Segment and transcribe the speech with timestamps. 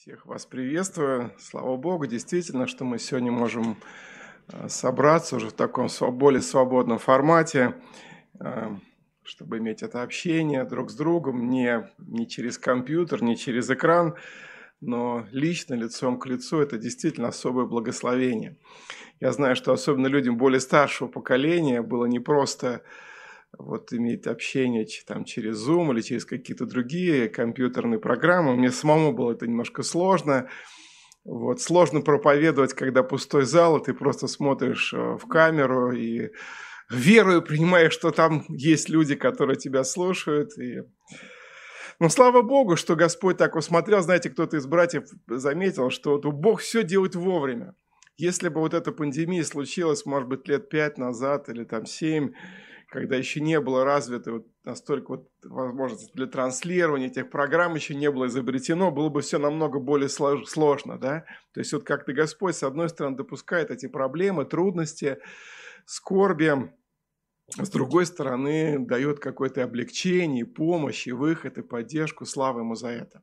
[0.00, 1.30] Всех вас приветствую.
[1.38, 3.76] Слава Богу, действительно, что мы сегодня можем
[4.48, 7.74] э, собраться уже в таком более свободном формате,
[8.40, 8.70] э,
[9.22, 14.14] чтобы иметь это общение друг с другом, не, не через компьютер, не через экран,
[14.80, 18.56] но лично, лицом к лицу, это действительно особое благословение.
[19.20, 22.84] Я знаю, что особенно людям более старшего поколения было непросто просто
[23.58, 28.56] вот иметь общение там, через Zoom или через какие-то другие компьютерные программы.
[28.56, 30.48] Мне самому было это немножко сложно.
[31.24, 36.30] Вот, сложно проповедовать, когда пустой зал, и ты просто смотришь э, в камеру и
[36.88, 40.56] верую принимаешь, что там есть люди, которые тебя слушают.
[40.58, 40.82] И...
[41.98, 44.00] Но слава Богу, что Господь так усмотрел.
[44.00, 47.74] Знаете, кто-то из братьев заметил, что вот Бог все делает вовремя.
[48.16, 52.32] Если бы вот эта пандемия случилась, может быть, лет пять назад или там семь,
[52.90, 58.10] когда еще не было развито вот настолько вот возможности для транслирования этих программ, еще не
[58.10, 61.24] было изобретено, было бы все намного более сложно, да?
[61.54, 65.18] То есть вот как-то Господь, с одной стороны, допускает эти проблемы, трудности,
[65.86, 66.72] скорби,
[67.56, 72.26] с другой стороны, дает какое-то облегчение, помощь, и выход, и поддержку.
[72.26, 73.22] Слава ему за это.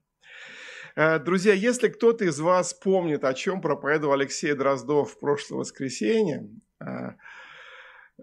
[0.95, 6.49] Э, друзья, если кто-то из вас помнит, о чем проповедовал Алексей Дроздов в прошлое воскресенье,
[6.79, 7.13] Э,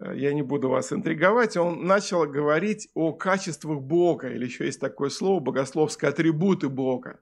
[0.00, 5.08] я не буду вас интриговать, он начал говорить о качествах Бога, или еще есть такое
[5.08, 7.20] слово, богословские атрибуты Бога.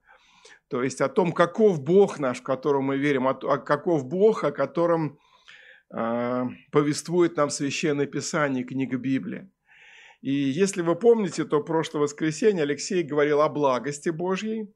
[0.68, 4.52] То есть о том, каков Бог наш, в котором мы верим, о, каков Бог, о
[4.52, 5.18] котором
[5.94, 9.50] э, повествует нам Священное Писание, книга Библии.
[10.22, 14.72] И если вы помните, то прошлое воскресенье Алексей говорил о благости Божьей,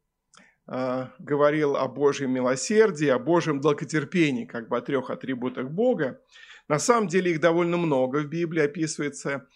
[0.70, 6.20] э, говорил о Божьем милосердии, о Божьем долготерпении, как бы о трех атрибутах Бога.
[6.68, 9.46] На самом деле их довольно много в Библии описывается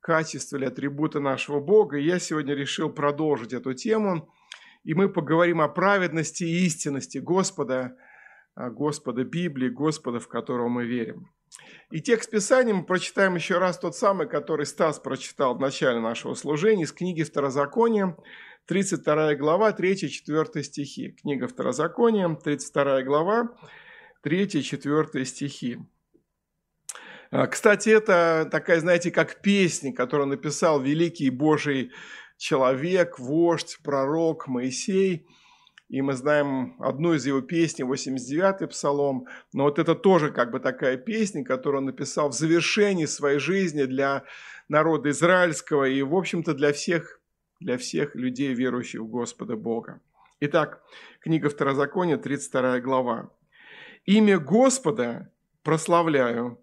[0.00, 1.98] качество или атрибуты нашего Бога.
[1.98, 4.32] И я сегодня решил продолжить эту тему.
[4.82, 7.96] И мы поговорим о праведности и истинности Господа,
[8.56, 11.30] Господа Библии, Господа, в которого мы верим.
[11.90, 16.34] И текст Писания мы прочитаем еще раз тот самый, который Стас прочитал в начале нашего
[16.34, 18.16] служения из книги Второзакония,
[18.66, 21.16] 32 глава, 3-4 стихи.
[21.20, 23.56] Книга Второзакония, 32 глава,
[24.24, 25.78] 3-4 стихи.
[27.30, 31.92] А, кстати, это такая, знаете, как песня, которую написал великий Божий
[32.36, 35.26] человек, вождь, пророк Моисей.
[35.88, 39.26] И мы знаем одну из его песней, 89-й псалом.
[39.52, 43.84] Но вот это тоже как бы такая песня, которую он написал в завершении своей жизни
[43.84, 44.24] для
[44.68, 47.20] народа израильского и, в общем-то, для всех,
[47.60, 50.00] для всех людей, верующих в Господа Бога.
[50.40, 50.82] Итак,
[51.20, 53.30] книга Второзакония, 32 глава.
[54.06, 55.30] «Имя Господа
[55.62, 56.58] прославляю,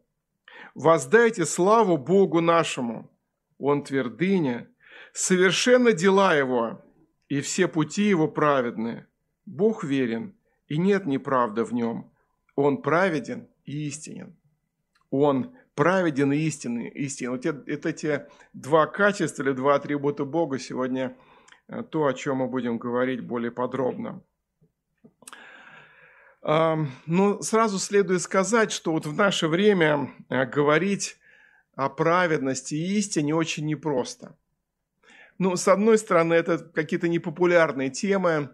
[0.77, 3.09] Воздайте славу Богу нашему.
[3.57, 4.69] Он твердыня,
[5.11, 6.85] совершенно дела Его,
[7.29, 9.07] и все пути Его праведны.
[9.47, 10.35] Бог верен,
[10.67, 12.11] и нет неправды в Нем.
[12.55, 14.35] Он праведен и истинен.
[15.09, 17.31] Он праведен и истинный, истинен.
[17.31, 21.17] Вот это, это те два качества или два атрибута Бога сегодня
[21.69, 24.21] э, то, о чем мы будем говорить более подробно.
[26.41, 31.17] Но сразу следует сказать, что вот в наше время э, говорить
[31.75, 34.35] о праведности и истине очень непросто.
[35.39, 38.49] Ну, с одной стороны, это какие-то непопулярные темы,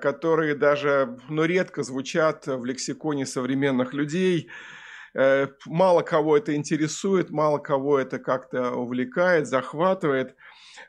[0.00, 4.48] которые даже ну, редко звучат в лексиконе современных людей.
[5.14, 10.36] Э, мало кого это интересует, мало кого это как-то увлекает, захватывает.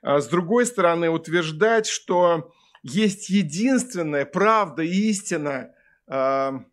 [0.01, 2.51] А с другой стороны, утверждать, что
[2.83, 5.71] есть единственная правда и истина–
[6.07, 6.63] это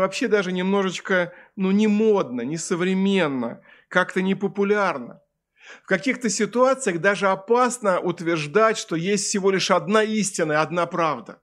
[0.00, 5.22] вообще даже немножечко, ну, не модно, не современно, как-то не популярно.
[5.82, 11.40] В каких-то ситуациях даже опасно утверждать, что есть всего лишь одна истина одна правда.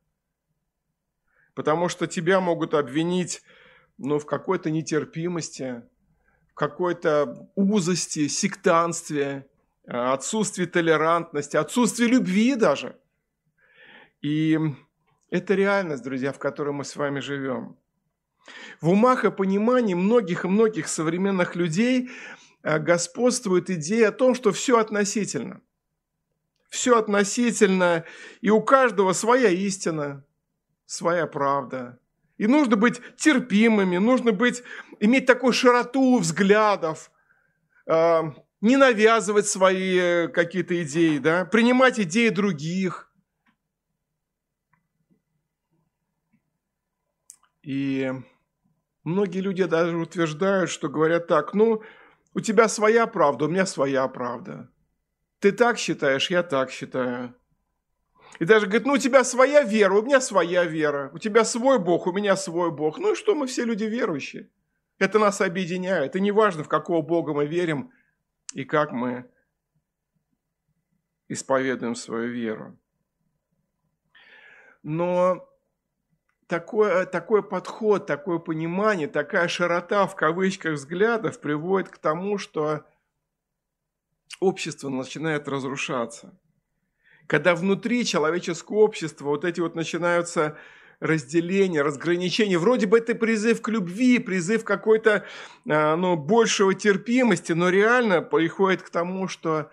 [1.54, 3.42] Потому что тебя могут обвинить
[3.98, 5.84] ну, в какой-то нетерпимости,
[6.50, 9.48] в какой-то узости, сектанстве,
[9.88, 13.00] отсутствии толерантности, отсутствии любви даже.
[14.22, 14.60] И
[15.36, 17.78] это реальность, друзья, в которой мы с вами живем.
[18.80, 22.10] В умах и понимании многих и многих современных людей
[22.64, 25.62] э, господствует идея о том, что все относительно.
[26.70, 28.06] Все относительно,
[28.42, 30.26] и у каждого своя истина,
[30.86, 32.00] своя правда.
[32.38, 34.64] И нужно быть терпимыми, нужно быть,
[35.00, 37.12] иметь такую широту взглядов,
[37.88, 38.22] э,
[38.62, 43.05] не навязывать свои э, какие-то идеи, да, принимать идеи других–
[47.66, 48.12] И
[49.04, 51.82] многие люди даже утверждают, что говорят так, ну,
[52.36, 54.70] у тебя своя правда, у меня своя правда.
[55.40, 57.36] Ты так считаешь, я так считаю.
[58.40, 61.80] И даже говорит, ну у тебя своя вера, у меня своя вера, у тебя свой
[61.80, 63.00] Бог, у меня свой Бог.
[63.00, 64.52] Ну и что, мы все люди верующие.
[65.00, 66.16] Это нас объединяет.
[66.16, 67.92] И неважно, в какого Бога мы верим
[68.54, 69.30] и как мы
[71.30, 72.78] исповедуем свою веру.
[74.84, 75.50] Но
[76.48, 82.86] такой, такой подход, такое понимание, такая широта в кавычках взглядов приводит к тому, что
[84.40, 86.38] общество начинает разрушаться.
[87.28, 90.58] Когда внутри человеческого общества вот эти вот начинаются
[91.00, 92.58] разделения, разграничения.
[92.58, 95.26] Вроде бы это призыв к любви, призыв какой-то
[95.68, 99.72] а, ну, большего терпимости, но реально приходит к тому, что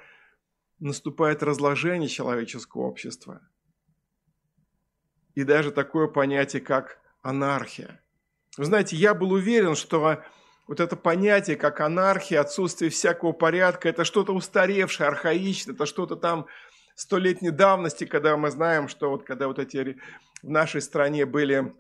[0.79, 3.41] наступает разложение человеческого общества.
[5.35, 8.01] И даже такое понятие, как анархия.
[8.59, 10.23] Вы знаете, я был уверен, что
[10.69, 16.47] вот это понятие, как анархия, отсутствие всякого порядка, это что-то устаревшее, архаичное, это что-то там
[16.95, 19.99] столетней давности, когда мы знаем, что вот когда вот эти
[20.43, 21.75] в нашей стране были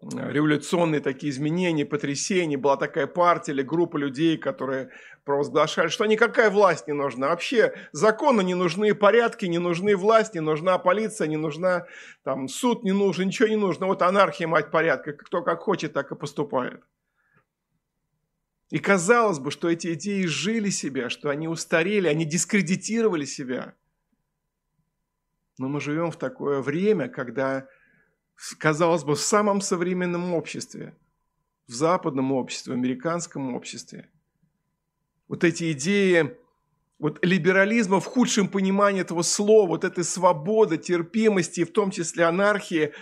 [0.00, 4.90] революционные такие изменения, потрясения, была такая партия или группа людей, которые
[5.24, 7.28] провозглашали, что никакая власть не нужна.
[7.28, 11.86] Вообще законы не нужны, порядки не нужны, власть не нужна, полиция не нужна,
[12.22, 13.86] там, суд не нужен, ничего не нужно.
[13.86, 16.82] Вот анархия, мать порядка, кто как хочет, так и поступает.
[18.70, 23.74] И казалось бы, что эти идеи жили себя, что они устарели, они дискредитировали себя.
[25.58, 27.66] Но мы живем в такое время, когда
[28.58, 30.94] казалось бы, в самом современном обществе,
[31.66, 34.08] в западном обществе, в американском обществе.
[35.26, 36.36] Вот эти идеи
[36.98, 42.92] вот либерализма в худшем понимании этого слова, вот этой свободы, терпимости, в том числе анархии,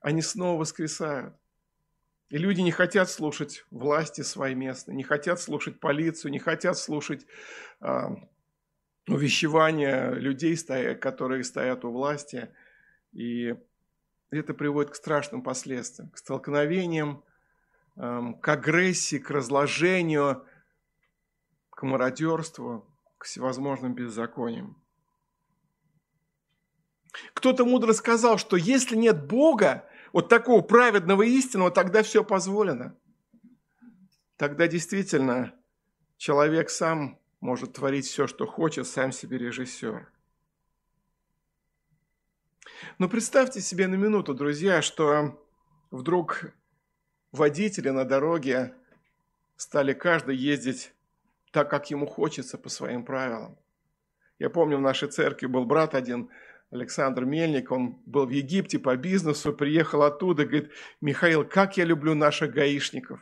[0.00, 1.34] они снова воскресают.
[2.28, 7.26] И люди не хотят слушать власти свои местные, не хотят слушать полицию, не хотят слушать
[7.80, 8.16] а,
[9.06, 10.56] увещевания людей,
[10.96, 12.50] которые стоят у власти.
[13.12, 13.54] И
[14.30, 17.24] это приводит к страшным последствиям, к столкновениям,
[17.96, 20.44] эм, к агрессии, к разложению,
[21.70, 22.86] к мародерству,
[23.18, 24.82] к всевозможным беззакониям.
[27.34, 32.96] Кто-то мудро сказал, что если нет Бога, вот такого праведного истинного, тогда все позволено.
[34.36, 35.54] Тогда действительно
[36.16, 40.10] человек сам может творить все, что хочет, сам себе режиссер.
[42.98, 45.42] Но представьте себе на минуту, друзья, что
[45.90, 46.52] вдруг
[47.32, 48.74] водители на дороге
[49.56, 50.92] стали каждый ездить
[51.52, 53.58] так, как ему хочется, по своим правилам.
[54.38, 56.30] Я помню, в нашей церкви был брат один,
[56.70, 60.70] Александр Мельник, он был в Египте по бизнесу, приехал оттуда, говорит,
[61.00, 63.20] Михаил, как я люблю наших гаишников.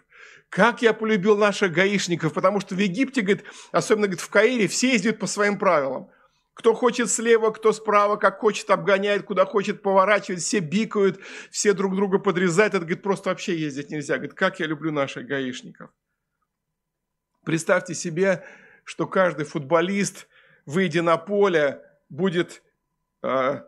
[0.49, 4.93] Как я полюбил наших гаишников, потому что в Египте, говорит, особенно говорит, в Каире, все
[4.93, 6.11] ездят по своим правилам.
[6.57, 11.21] Кто хочет слева, кто справа, как хочет, обгоняет, куда хочет, поворачивает, все бикают,
[11.51, 12.73] все друг друга подрезают.
[12.73, 14.15] Это, говорит, просто вообще ездить нельзя.
[14.15, 15.91] Говорит, как я люблю наших гаишников.
[17.45, 18.43] Представьте себе,
[18.85, 20.29] что каждый футболист,
[20.65, 22.63] выйдя на поле, будет
[23.23, 23.61] э,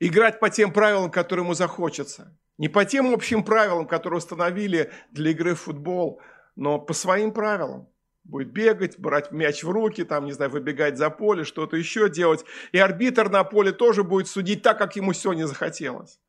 [0.00, 2.34] играть по тем правилам, которые ему захочется.
[2.56, 6.22] Не по тем общим правилам, которые установили для игры в футбол,
[6.56, 7.90] но по своим правилам
[8.28, 12.44] будет бегать, брать мяч в руки, там, не знаю, выбегать за поле, что-то еще делать.
[12.72, 16.20] И арбитр на поле тоже будет судить так, как ему сегодня захотелось.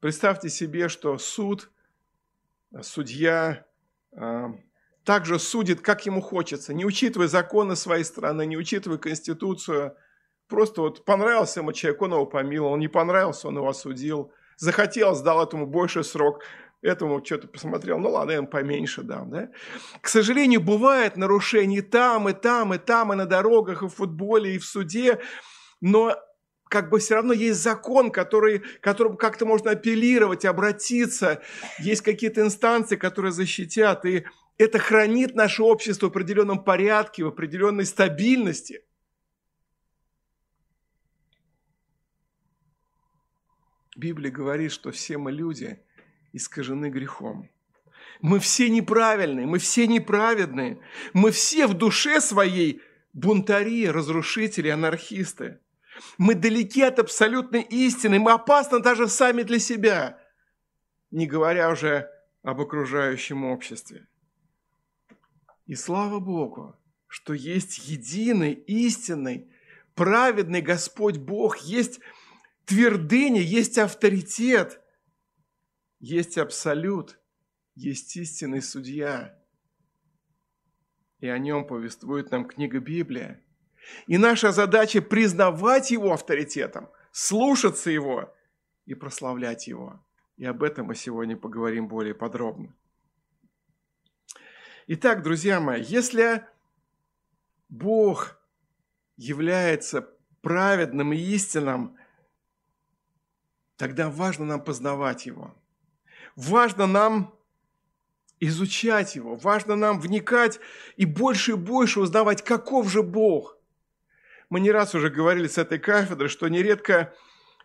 [0.00, 1.70] Представьте себе, что суд,
[2.82, 3.64] судья
[4.12, 4.48] э,
[5.04, 9.96] также судит, как ему хочется, не учитывая законы своей страны, не учитывая Конституцию.
[10.48, 14.32] Просто вот понравился ему человек, он его помиловал, не понравился, он его осудил.
[14.56, 16.42] Захотелось, дал этому больше срок
[16.82, 19.30] этому что-то посмотрел, ну ладно, я им поменьше дам.
[19.30, 19.50] Да?
[20.00, 24.54] К сожалению, бывает нарушения там, и там, и там, и на дорогах, и в футболе,
[24.54, 25.20] и в суде,
[25.80, 26.16] но
[26.68, 31.42] как бы все равно есть закон, который, которым как-то можно апеллировать, обратиться.
[31.80, 34.04] Есть какие-то инстанции, которые защитят.
[34.04, 34.24] И
[34.56, 38.84] это хранит наше общество в определенном порядке, в определенной стабильности.
[43.96, 45.82] Библия говорит, что все мы люди–
[46.32, 47.48] искажены грехом.
[48.20, 50.80] Мы все неправильные, мы все неправедные,
[51.14, 52.82] мы все в душе своей
[53.12, 55.58] бунтари, разрушители, анархисты.
[56.18, 60.18] Мы далеки от абсолютной истины, мы опасны даже сами для себя,
[61.10, 62.10] не говоря уже
[62.42, 64.06] об окружающем обществе.
[65.66, 69.50] И слава Богу, что есть единый, истинный,
[69.94, 72.00] праведный Господь Бог, есть
[72.66, 74.80] твердыня, есть авторитет–
[76.00, 77.20] есть абсолют,
[77.74, 79.38] есть истинный судья.
[81.20, 83.42] И о нем повествует нам книга Библия.
[84.06, 88.34] И наша задача признавать Его авторитетом, слушаться Его
[88.86, 90.04] и прославлять Его.
[90.36, 92.74] И об этом мы сегодня поговорим более подробно.
[94.86, 96.46] Итак, друзья мои, если
[97.68, 98.40] Бог
[99.16, 100.08] является
[100.40, 101.96] праведным и истинным,
[103.76, 105.54] тогда важно нам познавать Его.
[106.40, 107.34] Важно нам
[108.40, 110.58] изучать Его, важно нам вникать
[110.96, 113.58] и больше и больше узнавать, каков же Бог.
[114.48, 117.12] Мы не раз уже говорили с этой кафедры, что нередко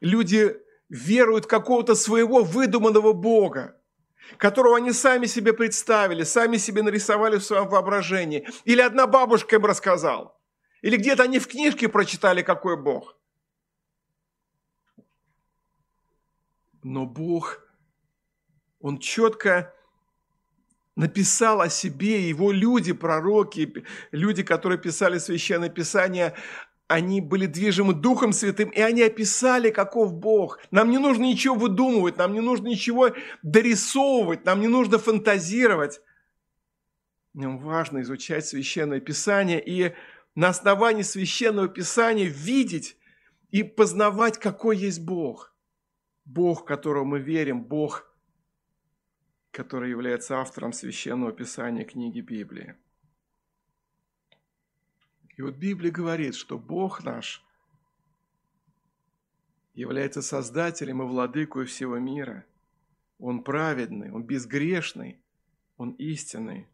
[0.02, 0.58] люди
[0.90, 3.80] веруют какого-то своего выдуманного Бога,
[4.36, 8.46] которого они сами себе представили, сами себе нарисовали в своем воображении.
[8.66, 10.36] Или одна бабушка им рассказала.
[10.82, 13.18] Или где-то они в книжке прочитали, какой Бог.
[16.84, 17.65] Но Бог,
[18.86, 19.74] Он четко
[20.96, 26.36] написал о себе, его люди, пророки, люди, которые писали Священное Писание,
[26.86, 30.60] они были движимы Духом Святым, и они описали, каков Бог.
[30.70, 33.10] Нам не нужно ничего выдумывать, нам не нужно ничего
[33.42, 36.00] дорисовывать, нам не нужно фантазировать.
[37.34, 39.96] Нам важно изучать Священное Писание и
[40.36, 42.98] на основании Священного Писания видеть
[43.50, 45.56] и познавать, какой есть Бог.
[46.24, 48.12] Бог, которому мы верим, Бог,
[49.56, 52.76] который является автором Священного Писания книги Библии.
[55.38, 57.42] И вот Библия говорит, что Бог наш
[59.74, 62.46] является создателем и владыкой всего мира.
[63.18, 65.22] Он праведный, Он безгрешный,
[65.78, 66.68] Он истинный,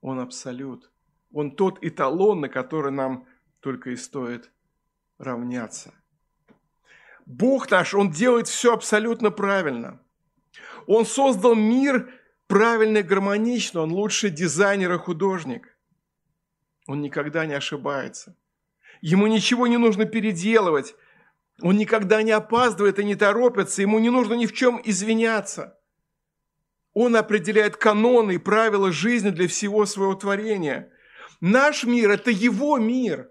[0.00, 0.90] Он абсолют.
[1.34, 3.26] Он тот эталон, на который нам
[3.60, 4.50] только и стоит
[5.18, 5.92] равняться.
[7.26, 10.00] Бог наш, Он делает все абсолютно правильно.
[10.86, 12.10] Он создал мир
[12.52, 15.74] правильно и гармонично, Он лучший дизайнер и художник.
[16.86, 18.36] Он никогда не ошибается.
[19.00, 20.94] Ему ничего не нужно переделывать.
[21.62, 23.80] Он никогда не опаздывает и не торопится.
[23.80, 25.80] Ему не нужно ни в чем извиняться.
[26.92, 30.92] Он определяет каноны и правила жизни для всего своего творения.
[31.40, 33.30] Наш мир– это его мир.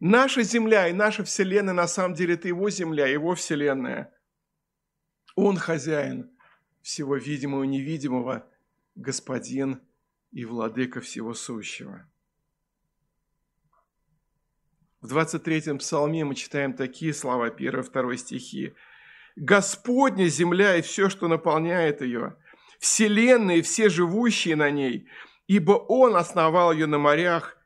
[0.00, 4.12] Наша земля и наша вселенная на самом деле– это его земля, его вселенная.
[5.34, 6.35] Он хозяин
[6.86, 8.48] всего видимого и невидимого,
[8.94, 9.82] господин
[10.30, 12.08] и владыка всего сущего.
[15.00, 18.72] В 23-м псалме мы читаем такие слова, 1-2 стихи.
[19.34, 22.36] «Господня земля и все, что наполняет ее,
[22.78, 25.08] вселенная и все живущие на ней,
[25.48, 27.58] ибо Он основал ее на морях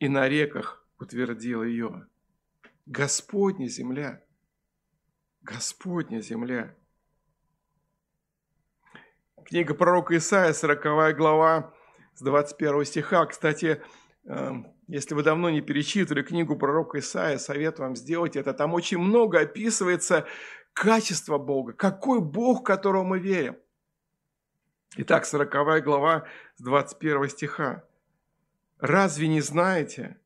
[0.00, 2.06] и на реках утвердил ее».
[2.86, 4.24] Господня земля.
[5.42, 6.74] Господня земля.
[9.44, 11.72] Книга пророка Исаия, 40 глава,
[12.14, 13.26] с 21 стиха.
[13.26, 13.82] Кстати,
[14.24, 18.52] эм, если вы давно не перечитывали книгу пророка Исаия, советую вам сделать это.
[18.52, 20.26] Там очень много описывается
[20.72, 23.56] качество Бога, какой Бог, которого мы верим.
[24.96, 27.84] Итак, 40 глава с 21 стиха.
[28.78, 30.18] «Разве не знаете?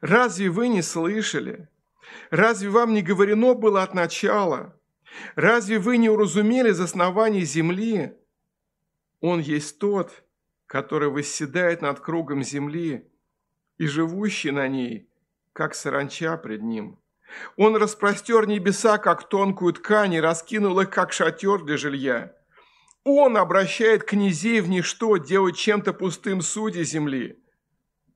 [0.00, 1.68] Разве вы не слышали?
[2.30, 4.78] Разве вам не говорено было от начала?
[5.34, 8.16] Разве вы не уразумели за основание земли?
[9.20, 10.24] Он есть тот,
[10.66, 13.06] который восседает над кругом земли,
[13.76, 15.08] и живущий на ней,
[15.52, 16.98] как саранча пред ним.
[17.56, 22.34] Он распростер небеса, как тонкую ткань, и раскинул их, как шатер для жилья.
[23.04, 27.42] Он обращает князей в ничто, делает чем-то пустым судьи земли.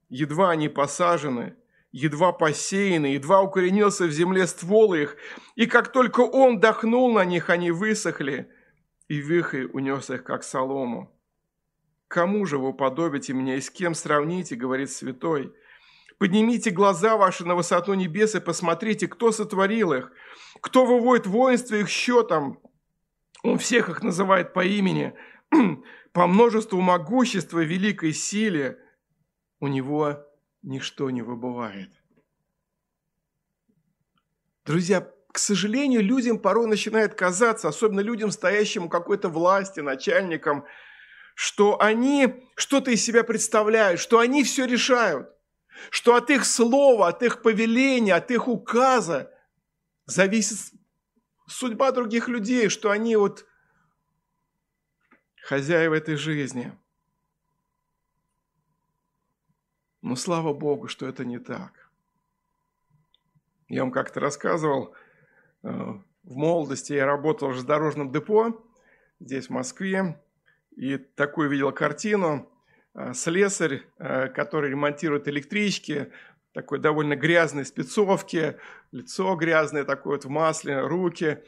[0.09, 1.57] Едва они посажены,
[1.93, 5.17] едва посеяны, едва укоренился в земле ствол их,
[5.55, 8.51] и как только он дохнул на них, они высохли,
[9.09, 11.11] и вихрь унес их, как солому.
[12.09, 15.55] Кому же вы уподобите меня и с кем сравните, говорит святой?
[16.19, 20.13] Поднимите глаза ваши на высоту небес и посмотрите, кто сотворил их,
[20.61, 22.61] кто выводит воинство их счетом.
[23.43, 25.15] Он всех их называет по имени,
[26.13, 28.79] по множеству могущества, великой силе.
[29.61, 30.25] У него
[30.63, 31.91] ничто не выбывает.
[34.65, 40.65] Друзья, к сожалению, людям порой начинает казаться, особенно людям, стоящим у какой-то власти, начальникам,
[41.35, 45.29] что они что-то из себя представляют, что они все решают,
[45.91, 49.29] что от их слова, от их повеления, от их указа
[50.07, 50.73] зависит
[51.49, 53.45] судьба других людей, что они вот
[55.43, 56.79] хозяева этой жизни.
[60.01, 61.91] Но слава Богу, что это не так.
[63.67, 64.95] Я вам как-то рассказывал,
[65.65, 68.63] в молодости я работал в железнодорожном депо
[69.21, 70.21] здесь, в Москве,
[70.77, 72.51] и такую видел картину.
[72.95, 76.13] А, слесарь, а, который ремонтирует электрички,
[76.53, 78.59] такой довольно грязной спецовке,
[78.93, 81.43] лицо грязное такое вот в масле, руки.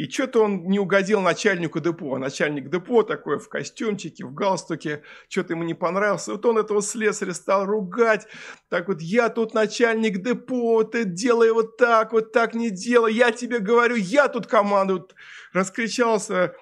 [0.00, 2.16] И что-то он не угодил начальнику депо.
[2.16, 6.26] Начальник депо такой в костюмчике, в галстуке, что-то ему не понравилось.
[6.26, 8.26] Вот он этого слесаря стал ругать.
[8.70, 13.12] Так вот, я тут начальник депо, ты делай вот так, вот так не делай.
[13.12, 15.06] Я тебе говорю, я тут командую.
[15.52, 16.54] Раскричался,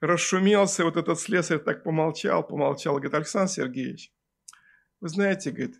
[0.00, 0.84] расшумелся.
[0.84, 2.94] Вот этот слесарь так помолчал, помолчал.
[2.94, 4.14] Говорит, Александр Сергеевич,
[5.02, 5.76] вы знаете, говорит,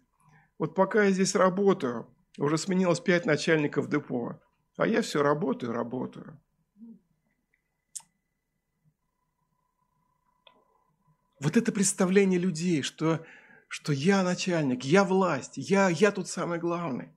[0.59, 4.39] вот пока я здесь работаю, уже сменилось пять начальников депо,
[4.77, 6.39] а я все работаю, работаю.
[11.41, 13.25] Вот это представление людей, что,
[13.69, 17.11] что я начальник, я власть, я, я тут самый главный.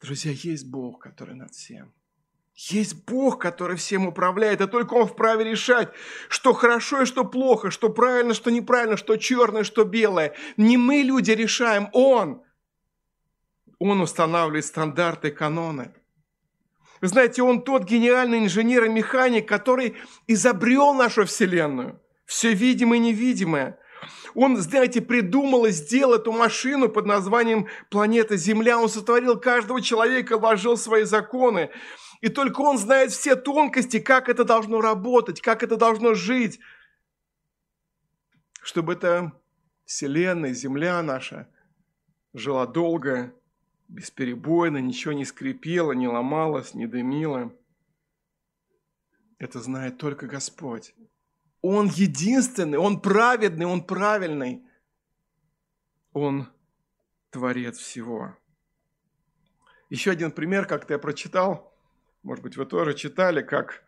[0.00, 1.92] Друзья, есть Бог, который над всем.
[2.54, 5.92] Есть Бог, который всем управляет, и только Он вправе решать,
[6.28, 10.34] что хорошо и что плохо, что правильно, что неправильно, что черное, что белое.
[10.56, 12.42] Не мы, люди, решаем, Он.
[13.78, 15.94] Он устанавливает стандарты, каноны.
[17.00, 22.00] Вы знаете, Он тот гениальный инженер и механик, который изобрел нашу Вселенную.
[22.28, 23.78] Все видимое и невидимое.
[24.34, 28.78] Он, знаете, придумал и сделал эту машину под названием планета Земля.
[28.78, 31.70] Он сотворил каждого человека, вложил свои законы.
[32.20, 36.60] И только Он знает все тонкости, как это должно работать, как это должно жить,
[38.62, 39.32] чтобы эта
[39.86, 41.48] Вселенная, Земля наша
[42.34, 43.32] жила долго,
[43.88, 47.50] бесперебойно, ничего не скрипело, не ломалось, не дымило.
[49.38, 50.94] Это знает только Господь.
[51.62, 54.62] Он единственный, Он праведный, Он правильный.
[56.12, 56.48] Он
[57.30, 58.36] творец всего.
[59.90, 61.66] Еще один пример, как-то я прочитал–
[62.22, 63.82] может быть, вы тоже читали, как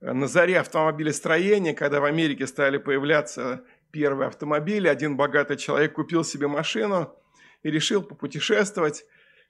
[0.00, 6.48] на заре автомобилестроения, когда в Америке стали появляться первые автомобили, один богатый человек купил себе
[6.48, 7.14] машину
[7.62, 9.06] и решил попутешествовать.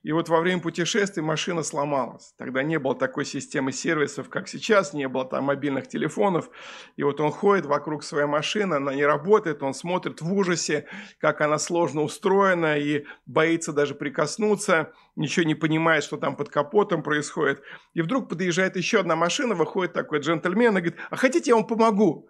[0.06, 2.32] И вот во время путешествия машина сломалась.
[2.38, 6.48] Тогда не было такой системы сервисов, как сейчас, не было там мобильных телефонов.
[6.94, 10.86] И вот он ходит вокруг своей машины, она не работает, он смотрит в ужасе,
[11.18, 17.02] как она сложно устроена и боится даже прикоснуться, ничего не понимает, что там под капотом
[17.02, 17.60] происходит.
[17.92, 21.66] И вдруг подъезжает еще одна машина, выходит такой джентльмен и говорит, а хотите, я вам
[21.66, 22.28] помогу?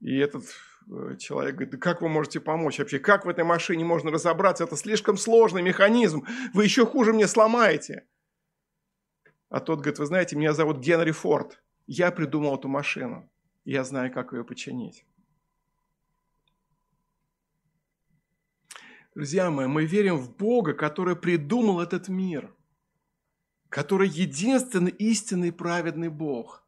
[0.00, 0.44] И этот
[1.18, 2.98] человек говорит, да как вы можете помочь вообще?
[2.98, 4.64] Как в этой машине можно разобраться?
[4.64, 6.26] Это слишком сложный механизм.
[6.54, 8.06] Вы еще хуже мне сломаете.
[9.50, 11.62] А тот говорит, вы знаете, меня зовут Генри Форд.
[11.86, 13.30] Я придумал эту машину.
[13.64, 15.04] Я знаю, как ее починить.
[19.14, 22.54] Друзья мои, мы верим в Бога, который придумал этот мир,
[23.68, 26.64] который единственный истинный праведный Бог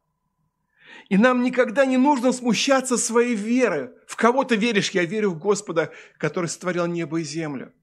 [1.09, 3.93] и нам никогда не нужно смущаться своей веры.
[4.07, 4.91] В кого ты веришь?
[4.91, 7.73] Я верю в Господа, который сотворил небо и землю.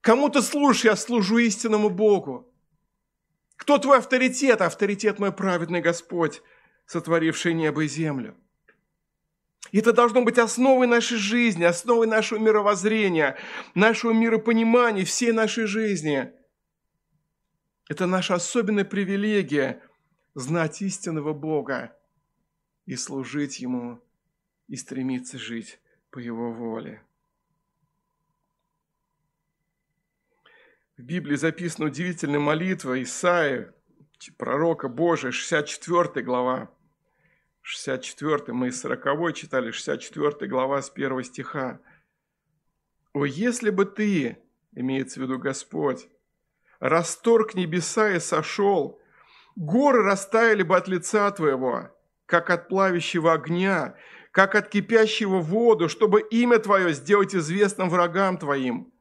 [0.00, 0.84] Кому ты служишь?
[0.84, 2.50] Я служу истинному Богу.
[3.56, 4.60] Кто твой авторитет?
[4.62, 6.42] Авторитет мой праведный Господь,
[6.86, 8.34] сотворивший небо и землю.
[9.70, 13.36] И это должно быть основой нашей жизни, основой нашего мировоззрения,
[13.74, 16.32] нашего миропонимания, всей нашей жизни.
[17.88, 19.82] Это наша особенная привилегия–
[20.34, 21.94] знать истинного Бога
[22.86, 24.02] и служить Ему,
[24.68, 27.02] и стремиться жить по Его воле.
[30.96, 33.74] В Библии записана удивительная молитва Исаия,
[34.36, 36.70] пророка Божия, 64 глава.
[37.62, 41.80] 64, мы из 40 читали, 64 глава с 1 стиха.
[43.12, 44.38] «О, если бы ты,
[44.72, 46.08] имеется в виду Господь,
[46.78, 49.00] расторг небеса и сошел,
[49.54, 51.90] горы растаяли бы от лица твоего,
[52.26, 53.94] как от плавящего огня,
[54.32, 58.92] как от кипящего воду, чтобы имя Твое сделать известным врагам Твоим.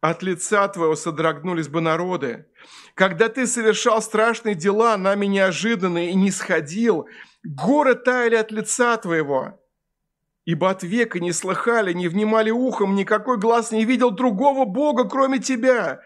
[0.00, 2.46] От лица Твоего содрогнулись бы народы.
[2.94, 7.08] Когда Ты совершал страшные дела, нами неожиданные, и не сходил,
[7.42, 9.60] горы таяли от лица Твоего.
[10.44, 15.40] Ибо от века не слыхали, не внимали ухом, никакой глаз не видел другого Бога, кроме
[15.40, 16.00] Тебя,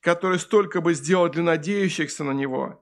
[0.00, 2.79] который столько бы сделал для надеющихся на Него.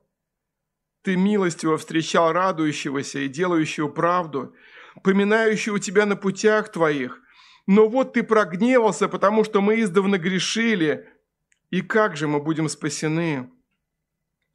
[1.03, 4.55] Ты милостиво встречал радующегося и делающего правду,
[5.03, 7.21] поминающего тебя на путях твоих.
[7.67, 11.09] Но вот ты прогневался, потому что мы издавна грешили.
[11.71, 13.51] И как же мы будем спасены?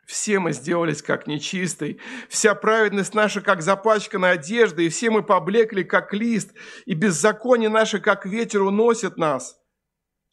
[0.05, 5.85] Все мы сделались как нечистый, вся праведность наша как запачканная одежда, и все мы поблекли
[5.85, 6.53] как лист,
[6.85, 9.57] и беззаконие наше как ветер уносит нас.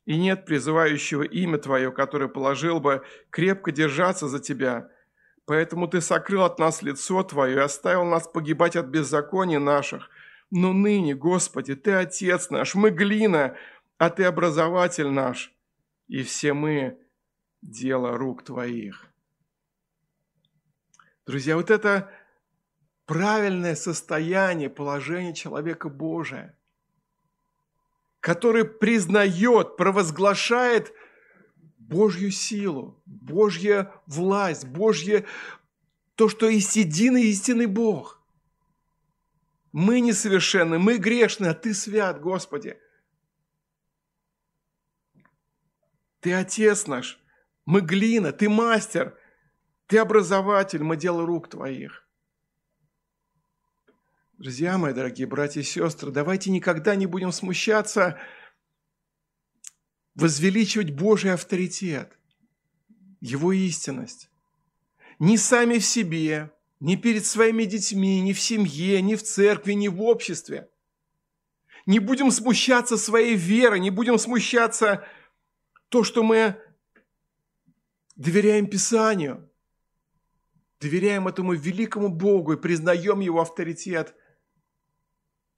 [0.07, 4.89] И нет призывающего имя Твое, которое положил бы крепко держаться за Тебя–
[5.51, 10.09] Поэтому ты сокрыл от нас лицо Твое и оставил нас погибать от беззакония наших.
[10.53, 13.57] Но ныне, Господи, Ты Отец наш, мы глина,
[13.99, 15.53] а Ты образователь наш.
[16.07, 17.01] и все мы–
[17.63, 19.07] дело рук Твоих.
[21.27, 22.09] Друзья, вот это
[23.05, 26.57] правильное состояние, положение человека Божия,
[28.21, 30.93] который признает, провозглашает
[31.91, 35.27] Божью силу, Божья власть, Божье
[36.15, 38.23] то, что есть единый истинный Бог.
[39.73, 42.79] Мы несовершенны, мы грешны, а Ты свят, Господи.
[46.21, 47.21] Ты Отец наш,
[47.67, 49.19] мы глина, Ты мастер,
[49.89, 52.07] Ты образователь, мы дело рук Твоих.
[54.39, 58.19] Друзья мои, дорогие братья и сестры, давайте никогда не будем смущаться
[60.15, 62.19] возвеличивать Божий авторитет,
[63.21, 64.31] Его истинность.
[65.19, 69.89] Ни сами в себе, ни перед своими детьми, ни в семье, ни в церкви, ни
[69.89, 70.69] в обществе.
[71.87, 75.07] Не будем смущаться своей веры, не будем смущаться
[75.89, 76.61] то, что мы
[78.17, 79.51] доверяем Писанию,
[80.81, 84.15] доверяем этому великому Богу и признаем Его авторитет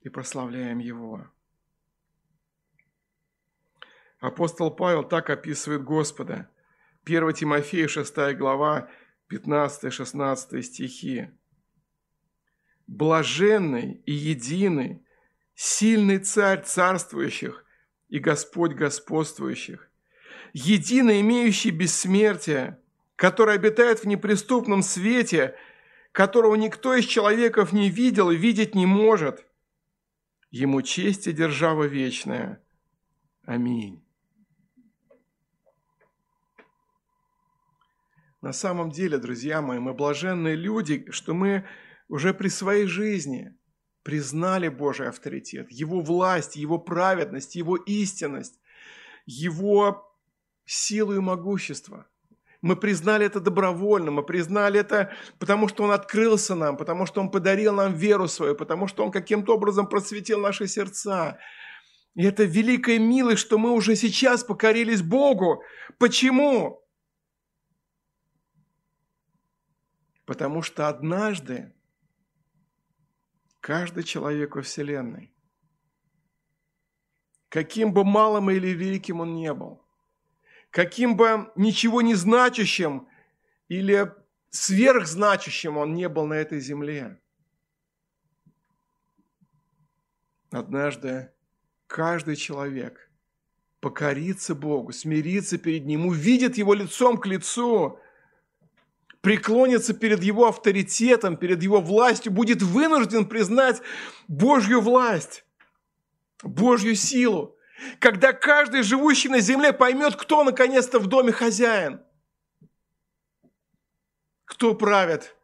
[0.01, 1.27] и прославляем Его.
[4.23, 6.49] Апостол Павел так описывает Господа.
[7.05, 8.89] 1 Тимофея, 6 глава,
[9.29, 11.29] 15-16 стихи.
[12.87, 15.05] «Блаженный и единый,
[15.55, 17.65] сильный царь царствующих
[18.09, 19.91] и Господь господствующих,
[20.53, 22.79] единый имеющий бессмертие,
[23.17, 25.57] который обитает в неприступном свете,
[26.13, 29.45] которого никто из человеков не видел и видеть не может–
[30.53, 32.63] Ему честь и держава вечная.
[33.47, 34.05] Аминь.
[38.43, 41.65] На самом деле, друзья мои, мы блаженные люди, что мы
[42.09, 43.57] уже при своей жизни
[44.03, 48.61] признали Божий авторитет, Его власть, Его праведность, Его истинность,
[49.25, 50.15] Его
[50.67, 52.07] силу и могущество–
[52.63, 57.29] мы признали это добровольно, мы признали это, потому что Он открылся нам, потому что Он
[57.29, 61.39] подарил нам веру свою, потому что Он каким-то образом просветил наши сердца.
[62.15, 65.65] И это великая милость, что мы уже сейчас покорились Богу.
[65.99, 66.82] Почему?
[70.33, 71.75] Потому что однажды
[73.61, 75.31] каждый человек во Вселенной,
[77.51, 79.85] каким бы малым или великим он не был,
[80.71, 83.09] каким бы ничего не значащим
[83.69, 84.11] или
[84.49, 87.21] сверхзначащим он не был на этой земле.
[90.51, 91.31] Однажды
[91.89, 93.13] каждый человек
[93.81, 97.99] покорится Богу, смирится перед Ним, увидит Его лицом к лицу,
[99.23, 103.81] преклонится перед Его авторитетом, перед Его властью, будет вынужден признать
[104.29, 105.47] Божью власть,
[106.43, 107.57] Божью силу,
[108.01, 112.03] когда каждый живущий на земле поймет, кто наконец-то в доме хозяин.
[114.45, 115.35] Кто правит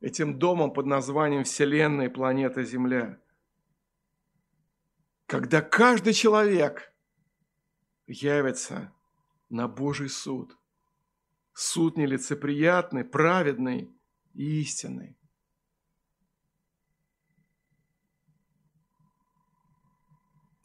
[0.00, 3.18] этим домом под названием Вселенная планета Земля.
[5.26, 6.92] Когда каждый человек
[8.06, 8.92] явится
[9.50, 10.56] на Божий суд.
[11.60, 13.90] Суд нелицеприятный, праведный
[14.32, 15.16] и истинный.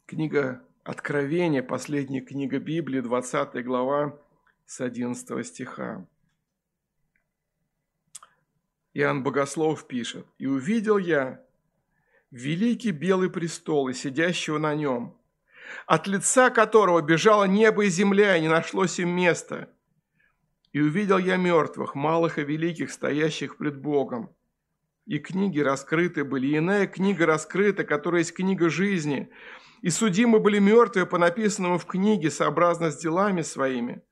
[0.06, 4.16] Книга Откровения, последняя книга Библии, 20 глава,
[4.66, 6.06] с 11 стиха.
[8.92, 11.44] Иоанн Богослов пишет, «И увидел я
[12.30, 15.18] великий белый престол и сидящего на нем,
[15.86, 19.68] от лица которого бежало небо и земля, и не нашлось им места.
[20.74, 24.34] И увидел я мертвых, малых и великих, стоящих пред Богом.
[25.06, 29.30] И книги раскрыты были, и иная книга раскрыта, которая есть книга жизни,
[29.82, 34.02] и судимы были мертвые по написанному в книге, сообразно с делами своими.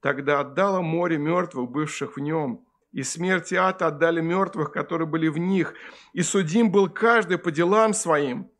[0.00, 5.28] Тогда отдало море мертвых, бывших в нем, и смерть и ад отдали мертвых, которые были
[5.28, 5.72] в них,
[6.12, 8.50] и судим был каждый по делам своим.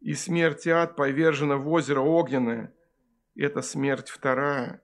[0.00, 2.74] И смерть и ад повержена в озеро огненное.
[3.34, 4.82] Это смерть вторая.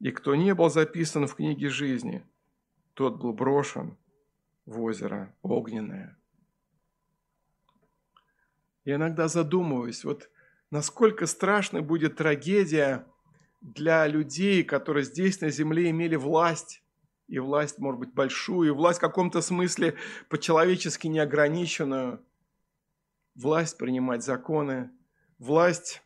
[0.00, 2.24] И кто не был записан в книге жизни,
[2.94, 3.96] тот был брошен
[4.64, 6.16] в озеро огненное.
[8.84, 10.30] Я иногда задумываюсь, вот
[10.70, 13.06] насколько страшной будет трагедия
[13.60, 16.82] для людей, которые здесь на земле имели власть,
[17.26, 19.96] и власть, может быть, большую, и власть в каком-то смысле
[20.30, 22.24] по-человечески неограниченную,
[23.34, 24.90] власть принимать законы,
[25.38, 26.02] власть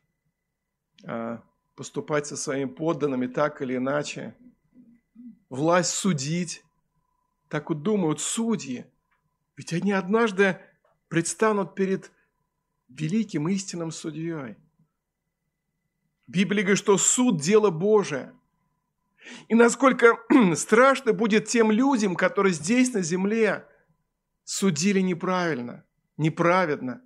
[1.05, 1.43] а,
[1.83, 4.37] поступать со своими подданными так или иначе,
[5.49, 6.63] власть судить.
[7.49, 8.87] Так вот думают судьи,
[9.57, 10.61] ведь они однажды
[11.09, 12.13] предстанут перед
[12.89, 14.55] великим истинным судьей.
[16.29, 18.33] Библия говорит, что суд– дело Божие.
[19.49, 20.21] И насколько
[20.55, 23.67] страшно будет тем людям, которые здесь на земле
[24.45, 25.85] судили неправильно,
[26.17, 27.03] неправедно,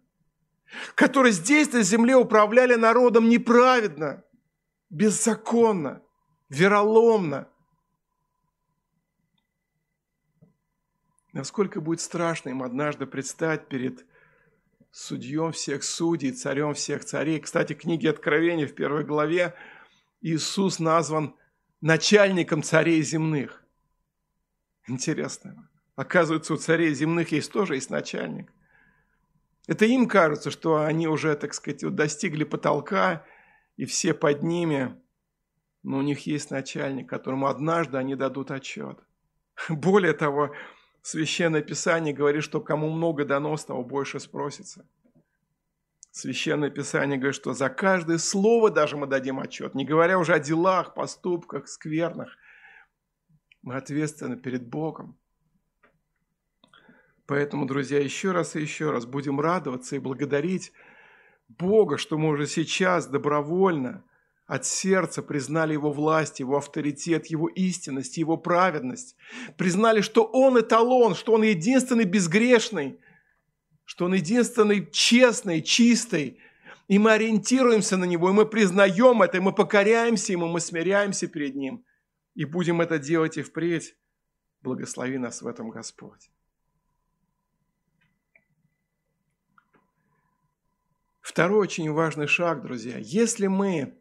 [0.94, 4.22] которые здесь на земле управляли народом неправедно,
[4.90, 6.02] беззаконно,
[6.48, 7.48] вероломно.
[11.32, 14.06] Насколько будет страшно им однажды предстать перед
[14.90, 17.40] судьем всех судей, царем всех царей.
[17.40, 19.54] Кстати, в книге Откровения в первой главе
[20.22, 21.36] Иисус назван
[21.82, 23.62] начальником царей земных.
[24.88, 25.68] Интересно.
[25.96, 28.50] Оказывается, у царей земных есть тоже есть начальник.
[29.66, 33.24] Это им кажется, что они уже, так сказать, достигли потолка,
[33.76, 35.00] и все под ними,
[35.82, 38.98] но у них есть начальник, которому однажды они дадут отчет.
[39.68, 40.54] Более того,
[41.02, 44.84] Священное Писание говорит, что кому много дано, с того больше спросится.
[46.10, 50.40] Священное Писание говорит, что за каждое слово даже мы дадим отчет, не говоря уже о
[50.40, 52.36] делах, поступках, скверных.
[53.62, 55.16] Мы ответственны перед Богом.
[57.26, 60.72] Поэтому, друзья, еще раз и еще раз будем радоваться и благодарить
[61.48, 64.04] Бога, что мы уже сейчас добровольно–
[64.46, 69.16] от сердца признали его власть, его авторитет, его истинность, его праведность.
[69.56, 73.00] Признали, что он эталон, что он единственный безгрешный,
[73.84, 76.38] что он единственный честный, чистый.
[76.86, 81.26] И мы ориентируемся на него, и мы признаем это, и мы покоряемся ему, мы смиряемся
[81.26, 81.84] перед ним.
[82.36, 83.96] И будем это делать и впредь.
[84.62, 86.30] Благослови нас в этом Господь.
[91.26, 92.98] Второй очень важный шаг, друзья.
[92.98, 93.98] Если мы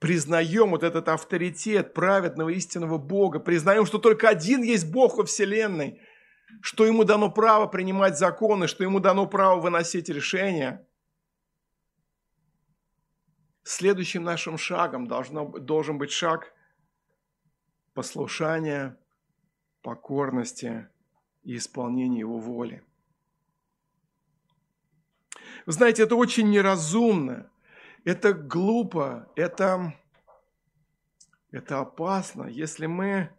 [0.00, 6.00] признаем вот этот авторитет праведного истинного Бога, признаем, что только один есть Бог во Вселенной,
[6.60, 10.84] что ему дано право принимать законы, что ему дано право выносить решения.
[13.62, 16.52] Следующим нашим шагом должно, должен быть шаг
[17.94, 18.98] послушания,
[19.82, 20.88] покорности
[21.44, 22.82] и исполнения его воли.
[25.66, 27.50] Вы знаете, это очень неразумно
[28.04, 29.94] это глупо, это,
[31.50, 33.30] это опасно, если мы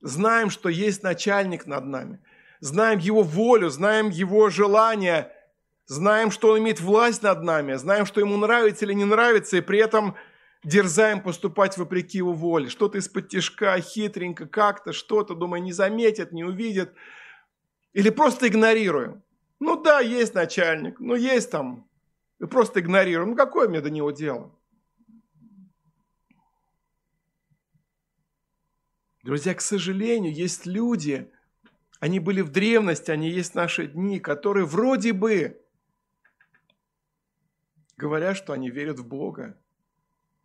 [0.00, 2.20] знаем, что есть начальник над нами,
[2.60, 5.32] знаем его волю, знаем его желание,
[5.86, 9.60] знаем, что он имеет власть над нами, знаем, что ему нравится или не нравится, и
[9.60, 10.16] при этом
[10.64, 12.68] дерзаем поступать вопреки его воле.
[12.68, 16.92] Что-то из-под тяжка, хитренько, как-то, что-то, думаю, не заметят, не увидят.
[17.92, 19.22] Или просто игнорируем.
[19.58, 21.88] Ну да, есть начальник, ну есть там
[22.50, 23.30] просто игнорируем.
[23.30, 24.54] Ну, какое мне до него дело?
[29.22, 31.32] Друзья, к сожалению, есть люди,
[31.98, 35.60] они были в древности, они есть наши дни, которые вроде бы
[37.96, 39.58] говорят, что они верят в Бога,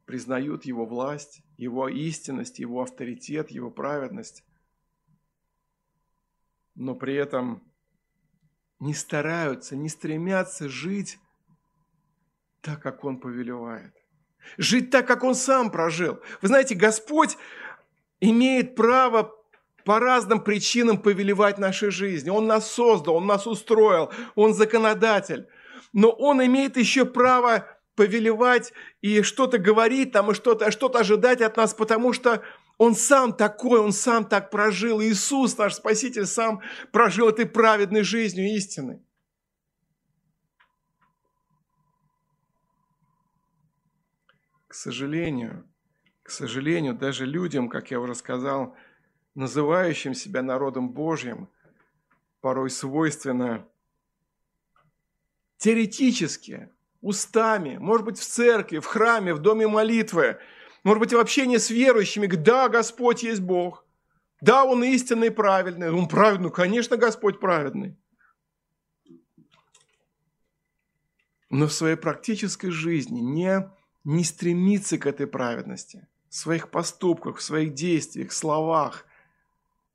[0.06, 4.43] признают Его власть, Его истинность, Его авторитет, Его праведность,
[6.74, 7.70] но при этом
[8.81, 11.19] не стараются, не стремятся жить
[12.61, 13.93] так, как Он повелевает.
[14.57, 16.19] Жить так, как Он сам прожил.
[16.41, 17.37] Вы знаете, Господь
[18.19, 19.33] имеет право
[19.85, 22.29] по разным причинам повелевать нашей жизни.
[22.31, 25.47] Он нас создал, Он нас устроил, Он законодатель.
[25.93, 31.55] Но Он имеет еще право повелевать и что-то говорить там, и что-то что ожидать от
[31.55, 32.41] нас, потому что
[32.81, 35.03] он сам такой, он сам так прожил.
[35.03, 39.03] Иисус, наш Спаситель, сам прожил этой праведной жизнью истины.
[44.67, 45.69] К сожалению,
[46.23, 48.75] к сожалению, даже людям, как я уже сказал,
[49.35, 51.49] называющим себя народом Божьим,
[52.39, 53.63] порой свойственно
[55.57, 60.39] теоретически, устами, может быть, в церкви, в храме, в доме молитвы,
[60.83, 63.85] может быть, в общении с верующими, да, Господь есть Бог,
[64.41, 67.95] да, Он истинный и праведный, Он праведный, ну, конечно, Господь праведный.
[71.49, 73.69] Но в своей практической жизни не
[74.03, 79.05] не стремиться к этой праведности в своих поступках, в своих действиях, словах,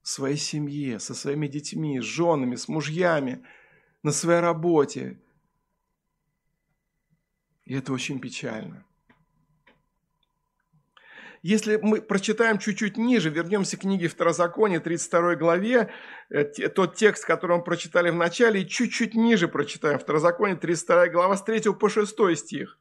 [0.02, 3.42] в своей семье, со своими детьми, с женами, с мужьями,
[4.02, 5.18] на своей работе.
[7.64, 8.85] И это очень печально.
[11.42, 15.90] Если мы прочитаем чуть-чуть ниже, вернемся к книге Второзакония, 32 главе,
[16.30, 21.36] э, тот текст, который мы прочитали в начале, и чуть-чуть ниже прочитаем Второзаконие, 32 глава,
[21.36, 22.78] с 3 по 6 стих.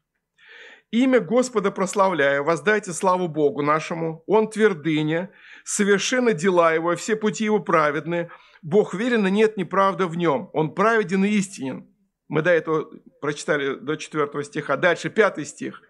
[0.92, 5.32] Имя Господа прославляя, воздайте славу Богу нашему, Он твердыня,
[5.64, 8.30] совершенно дела Его, все пути Его праведны.
[8.62, 10.50] Бог верен, и нет неправды в Нем.
[10.54, 11.88] Он праведен и истинен.
[12.28, 12.90] Мы до этого
[13.22, 14.78] прочитали до 4 стиха.
[14.78, 15.82] Дальше 5 стих.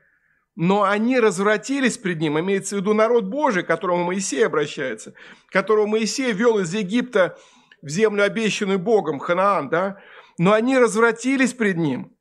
[0.56, 5.14] Но они развратились пред ним, имеется в виду народ Божий, к которому Моисей обращается,
[5.50, 7.38] которого Моисей вел из Египта
[7.82, 10.02] в землю, обещанную Богом, Ханаан, да?
[10.38, 12.12] Но они развратились пред ним.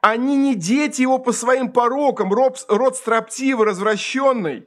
[0.00, 4.66] Они не дети его по своим порокам, род, род строптивый, развращенный.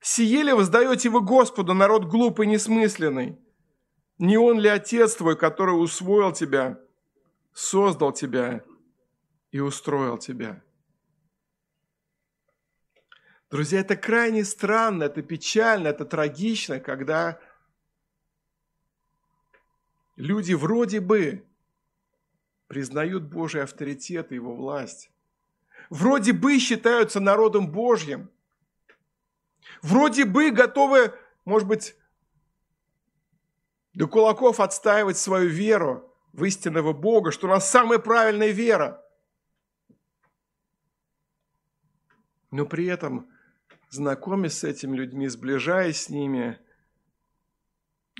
[0.00, 3.38] Сиели воздаете вы Господу, народ глупый, несмысленный.
[4.18, 6.78] Не он ли Отец твой, который усвоил тебя,
[7.52, 8.62] создал тебя
[9.50, 10.62] и устроил тебя?
[13.50, 17.40] Друзья, это крайне странно, это печально, это трагично, когда
[20.14, 21.44] люди вроде бы
[22.68, 25.10] признают Божий авторитет и его власть.
[25.88, 28.30] Вроде бы считаются народом Божьим.
[29.82, 31.12] Вроде бы готовы,
[31.44, 31.96] может быть,
[33.94, 39.04] до кулаков отстаивать свою веру в истинного Бога, что у нас самая правильная вера.
[42.52, 43.29] Но при этом
[43.90, 46.58] знакомясь с этими людьми, сближаясь с ними,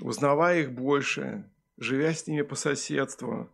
[0.01, 3.49] узнавая их больше, живя с ними по соседству,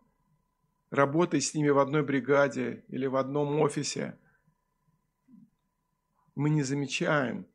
[0.90, 4.18] работая с ними в одной бригаде или в одном офисе,
[6.34, 7.46] мы не замечаем,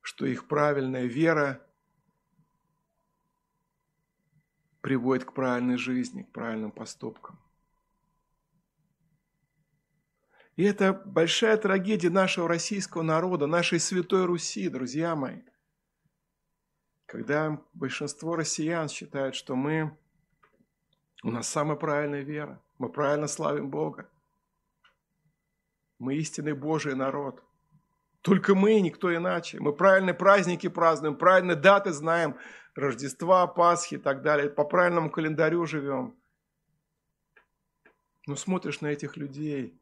[0.00, 1.64] что их правильная вера
[4.80, 7.38] приводит к правильной жизни, к правильным поступкам.
[10.60, 15.40] И это большая трагедия нашего российского народа, нашей Святой Руси, друзья мои.
[17.06, 19.96] Когда большинство россиян считают, что мы,
[21.22, 24.10] у нас самая правильная вера, мы правильно славим Бога.
[25.98, 27.42] Мы истинный Божий народ.
[28.20, 29.60] Только мы, никто иначе.
[29.60, 32.36] Мы правильные праздники празднуем, правильные даты знаем,
[32.74, 34.50] Рождества, Пасхи и так далее.
[34.50, 36.14] По правильному календарю живем.
[38.26, 39.74] Но смотришь на этих людей–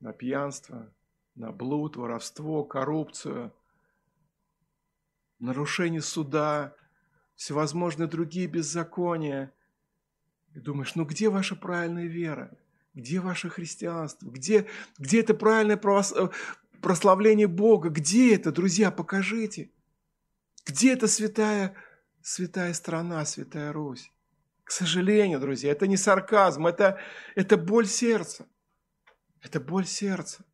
[0.00, 0.92] на пьянство,
[1.34, 3.52] на блуд, воровство, коррупцию,
[5.38, 6.74] нарушение суда,
[7.36, 9.52] всевозможные другие беззакония.
[10.54, 12.56] И думаешь, ну где ваша правильная вера?
[12.94, 14.28] Где ваше христианство?
[14.30, 14.66] Где,
[14.98, 16.28] где это правильное э,
[16.82, 17.88] прославление Бога?
[17.88, 19.70] Где это, друзья, покажите?
[20.66, 21.74] Где эта святая,
[22.20, 24.10] святая страна, святая Русь?
[24.64, 27.00] К сожалению, друзья, это не сарказм, это,
[27.34, 28.46] это боль сердца.
[29.42, 30.44] Это боль сердца.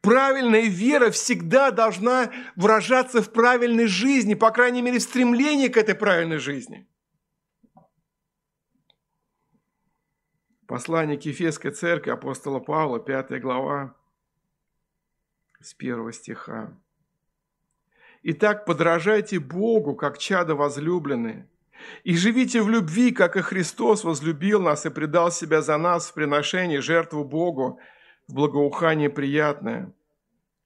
[0.00, 5.94] Правильная вера всегда должна выражаться в правильной жизни, по крайней мере, в стремлении к этой
[5.94, 6.86] правильной жизни.
[10.66, 13.94] Послание к Ефесской церкви апостола Павла, 5 глава,
[15.60, 16.74] с 1 стиха.
[18.22, 21.46] «Итак, подражайте Богу, как чада возлюбленные,
[22.04, 26.14] и живите в любви, как и Христос возлюбил нас и предал себя за нас в
[26.14, 27.78] приношении жертву Богу
[28.28, 29.92] в благоухание приятное.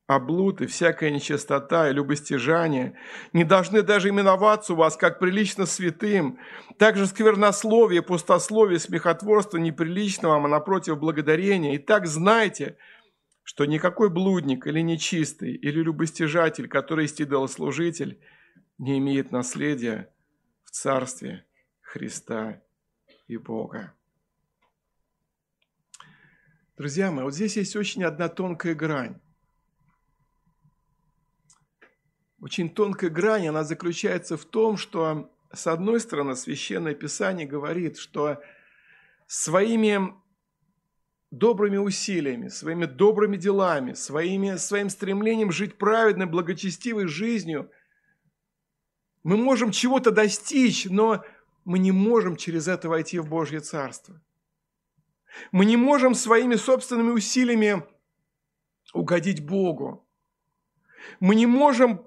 [0.09, 2.95] А блуд и всякая нечистота и любостяжание
[3.35, 6.39] не должны даже именоваться у вас, как прилично святым.
[6.79, 11.75] Также сквернословие, пустословие, смехотворство неприлично вам, а напротив благодарения.
[11.75, 12.79] И так знайте,
[13.45, 18.19] что никакой блудник или нечистый, или любостяжатель, который есть идолослужитель,
[18.79, 20.09] не имеет наследия
[20.69, 21.47] в Царстве
[21.81, 22.63] Христа
[23.27, 23.95] и Бога.
[26.77, 29.19] Друзья мои, вот здесь есть очень одна тонкая грань.
[32.43, 38.43] Очень тонкая грань, она заключается в том, что, с одной стороны, Священное Писание говорит, что
[39.27, 40.13] своими
[41.31, 47.71] добрыми усилиями, своими добрыми делами, своими, своим стремлением жить праведной, благочестивой жизнью–
[49.23, 51.25] мы можем чего-то достичь, но
[51.65, 54.21] мы не можем через это войти в Божье Царство.
[55.53, 57.85] Мы не можем своими собственными усилиями
[58.95, 60.07] угодить Богу.
[61.21, 62.05] Мы не можем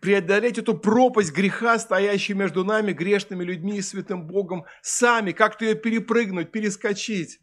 [0.00, 5.74] преодолеть эту пропасть греха, стоящую между нами, грешными людьми и святым Богом, сами, как-то ее
[5.74, 7.40] перепрыгнуть, перескочить.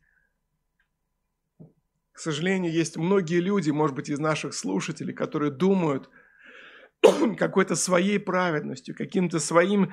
[2.12, 6.10] К сожалению, есть многие люди, может быть, из наших слушателей, которые думают–
[7.38, 9.92] какой-то своей праведностью, каким-то своим,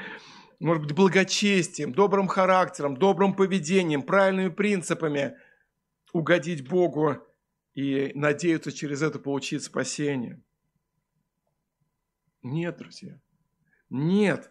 [0.61, 5.37] может быть, благочестием, добрым характером, добрым поведением, правильными принципами
[6.13, 7.19] угодить Богу
[7.75, 10.41] и надеются через это получить спасение.
[12.43, 13.19] Нет, друзья,
[13.91, 14.51] нет.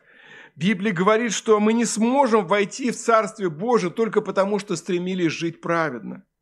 [0.55, 5.61] Библия говорит, что мы не сможем войти в Царствие Божие только потому, что стремились жить
[5.61, 6.23] праведно–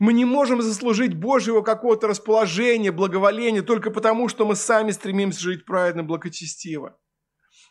[0.00, 5.66] мы не можем заслужить Божьего какого-то расположения, благоволения только потому, что мы сами стремимся жить
[5.66, 6.98] праведно, благочестиво.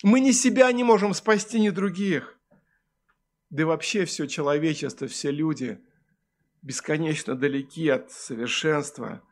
[0.03, 2.39] Мы ни себя не можем спасти, ни других.
[3.49, 5.80] Да и вообще все человечество, все люди
[6.61, 9.23] бесконечно далеки от совершенства,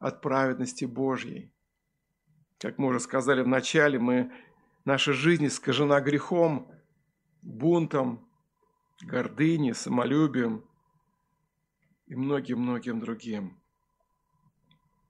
[0.00, 1.52] от праведности Божьей.
[2.58, 4.32] Как мы уже сказали в начале, мы,
[4.84, 6.68] наша жизнь искажена грехом,
[7.42, 8.28] бунтом,
[9.02, 10.64] гордыней, самолюбием
[12.10, 13.56] и многим-многим другим.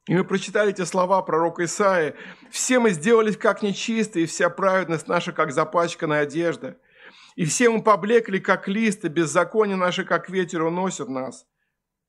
[0.06, 2.14] И мы прочитали эти слова пророка Исаи.
[2.50, 6.78] «Все мы сделались как нечистые, и вся праведность наша, как запачканная одежда.
[7.36, 11.46] И все мы поблекли, как листы, беззаконие наше, как ветер, уносит нас.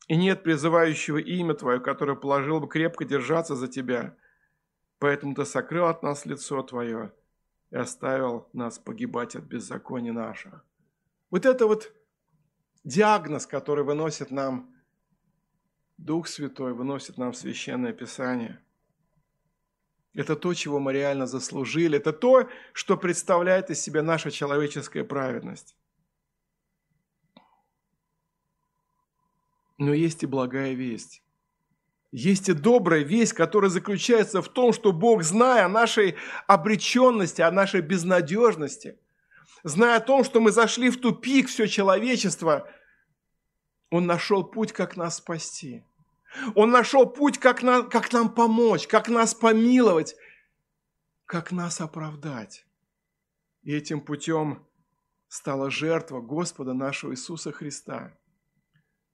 [0.08, 4.18] И нет призывающего имя Твое, которое положил бы крепко держаться за Тебя.
[5.00, 7.14] Поэтому Ты сокрыл от нас лицо Твое
[7.70, 10.64] и оставил нас погибать от беззакония нашего».
[11.30, 11.94] Вот это вот
[12.84, 14.71] диагноз, который выносит нам
[16.02, 18.60] Дух Святой, выносит нам Священное Писание.
[20.16, 21.98] Это то, чего мы реально заслужили.
[21.98, 25.76] Это то, что представляет из себя наша человеческая праведность.
[29.78, 31.22] Но есть и благая весть.
[32.12, 36.16] Есть и добрая весть, которая заключается в том, что Бог, зная о нашей
[36.48, 38.98] обреченности, о нашей безнадежности,
[39.64, 42.68] зная о том, что мы зашли в тупик, все человечество,
[43.92, 45.86] Он нашел путь, как нас спасти.
[46.56, 50.16] Он нашел путь, как нам, как нам помочь, как нас помиловать,
[51.26, 52.66] как нас оправдать.
[53.64, 54.66] И этим путем
[55.28, 58.18] стала жертва Господа нашего Иисуса Христа–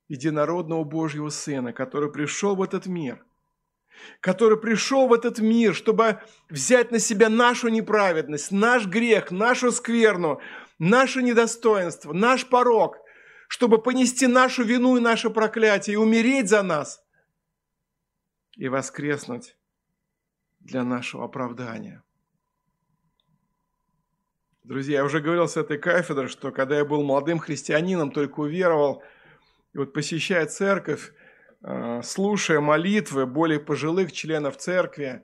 [0.08, 3.24] единородного Божьего Сына, который пришел в этот мир,
[4.22, 10.40] который пришел в этот мир, чтобы взять на себя нашу неправедность, наш грех, нашу скверну,
[10.80, 12.98] наше недостоинство, наш порог,
[13.48, 17.04] чтобы понести нашу вину и наше проклятие и умереть за нас
[18.58, 19.56] и воскреснуть
[20.60, 22.04] для нашего оправдания.
[24.64, 29.02] Друзья, я уже говорил с этой кафедры, что когда я был молодым христианином, только уверовал–
[29.78, 31.14] и вот посещая церковь,
[31.62, 35.22] а, слушая молитвы более пожилых членов церкви,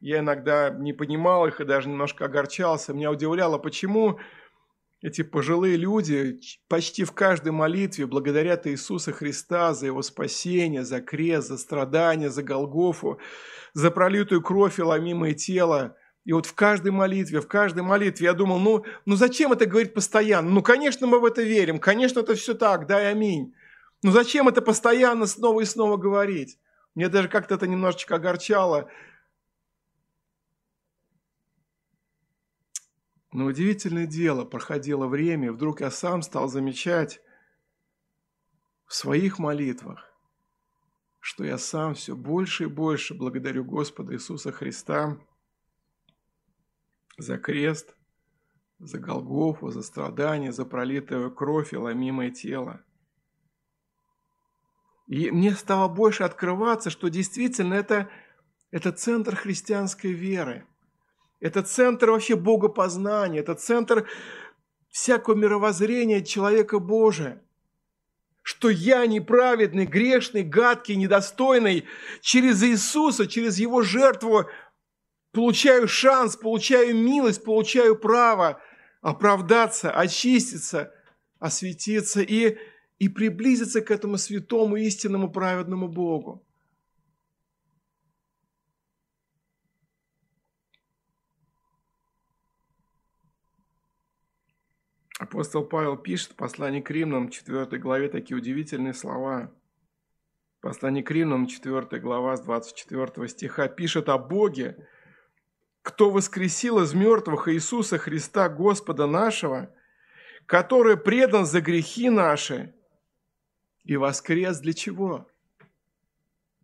[0.00, 2.92] я иногда не понимал их и даже немножко огорчался.
[2.92, 4.18] Меня удивляло, почему
[5.04, 11.48] эти пожилые люди почти в каждой молитве благодарят Иисуса Христа за Его спасение, за крест,
[11.48, 13.20] за страдания, за Голгофу,
[13.74, 15.94] за пролитую кровь и ломимое тело.
[16.24, 19.92] И вот в каждой молитве, в каждой молитве я думал, ну, ну зачем это говорить
[19.92, 20.48] постоянно?
[20.48, 23.52] Ну, конечно, мы в это верим, конечно, это все так, да аминь.
[24.02, 26.58] Ну зачем это постоянно снова и снова говорить?
[26.94, 28.88] Мне даже как-то это немножечко огорчало.
[33.34, 37.20] Но удивительное дело, проходило время, и вдруг я сам стал замечать
[38.86, 40.08] в своих молитвах,
[41.18, 45.18] что я сам все больше и больше благодарю Господа Иисуса Христа
[47.18, 47.96] за крест,
[48.78, 52.84] за Голгофу, за страдания, за пролитую кровь и ломимое тело.
[55.08, 58.08] И мне стало больше открываться, что действительно это,
[58.70, 60.68] это центр христианской веры.
[61.44, 64.08] Это центр вообще богопознания, это центр
[64.88, 67.42] всякого мировоззрения человека Божия.
[68.40, 71.84] Что я неправедный, грешный, гадкий, недостойный,
[72.22, 74.46] через Иисуса, через Его жертву
[75.32, 78.58] получаю шанс, получаю милость, получаю право
[79.02, 80.94] оправдаться, очиститься,
[81.40, 82.56] осветиться и
[82.98, 86.42] и приблизиться к этому святому, истинному, праведному Богу.
[95.24, 99.50] Апостол Павел пишет в послании к Римлянам, 4 главе, такие удивительные слова.
[100.60, 104.86] Послание к Римлянам, 4 глава, с 24 стиха, пишет о Боге,
[105.80, 109.74] кто воскресил из мертвых Иисуса Христа, Господа нашего,
[110.44, 112.74] который предан за грехи наши
[113.82, 115.26] и воскрес для чего?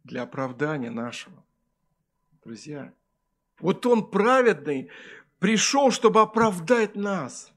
[0.05, 1.43] Для оправдания нашего.
[2.45, 2.93] Друзья,
[3.59, 4.91] вот Он праведный
[5.39, 7.55] пришел, чтобы оправдать нас.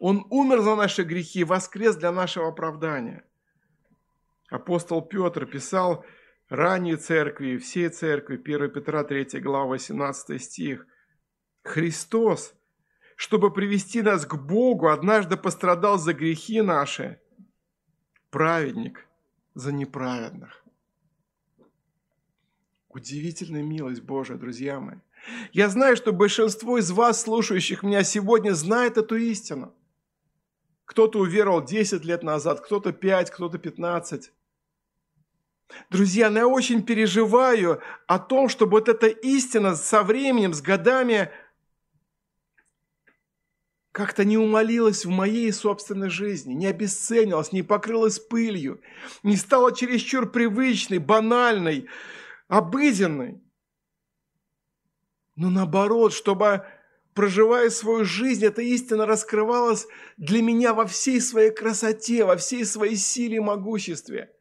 [0.00, 3.22] Он умер за наши грехи, воскрес для нашего оправдания.
[4.48, 6.06] Апостол Петр писал
[6.48, 10.86] ранней церкви, всей церкви, 1 Петра 3 глава 18 стих.
[11.62, 12.54] Христос,
[13.14, 17.20] чтобы привести нас к Богу, однажды пострадал за грехи наши–
[18.30, 19.06] праведник
[19.54, 20.64] за неправедных.
[22.88, 24.96] Удивительная милость Божия, друзья мои.
[25.52, 29.74] Я знаю, что большинство из вас, слушающих меня сегодня, знает эту истину.
[30.90, 34.32] Кто-то уверовал 10 лет назад, кто-то 5, кто-то 15.
[35.88, 41.30] Друзья, но я очень переживаю о том, чтобы вот эта истина со временем, с годами
[43.92, 48.80] как-то не умолилась в моей собственной жизни, не обесценилась, не покрылась пылью,
[49.22, 51.86] не стала чересчур привычной, банальной,
[52.48, 53.40] обыденной.
[55.36, 56.66] Но наоборот, чтобы,
[57.14, 59.86] проживая свою жизнь, эта истина раскрывалась
[60.16, 64.32] для меня во всей своей красоте, во всей своей силе и могуществе,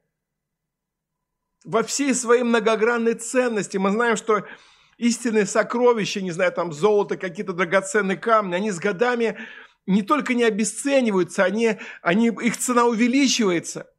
[1.63, 3.77] во всей своей многогранной ценности.
[3.77, 4.45] Мы знаем, что
[4.97, 9.37] истинные сокровища, не знаю, там золото, какие-то драгоценные камни, они с годами
[9.85, 13.89] не только не обесцениваются, они, они, их цена увеличивается.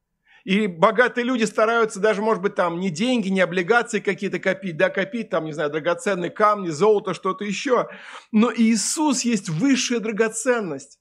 [0.45, 4.89] И богатые люди стараются даже, может быть, там не деньги, не облигации какие-то копить, да,
[4.89, 7.89] копить там, не знаю, драгоценные камни, золото, что-то еще.
[8.33, 10.99] Но Иисус есть высшая драгоценность.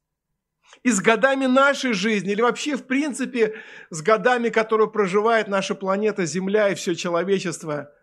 [0.83, 3.55] И с годами нашей жизни, или вообще, в принципе,
[3.89, 7.91] с годами, которые проживает наша планета Земля и все человечество–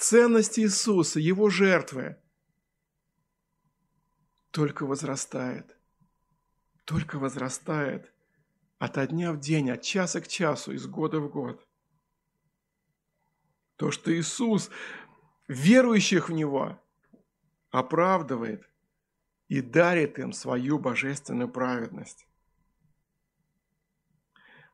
[0.00, 2.16] ценность Иисуса, Его жертвы
[4.50, 5.76] только возрастает,
[6.84, 8.12] только возрастает
[8.80, 11.64] от дня в день, от часа к часу, из года в год.
[13.76, 14.70] То, что Иисус
[15.48, 16.80] верующих в Него
[17.70, 18.68] оправдывает
[19.48, 22.26] и дарит им свою божественную праведность.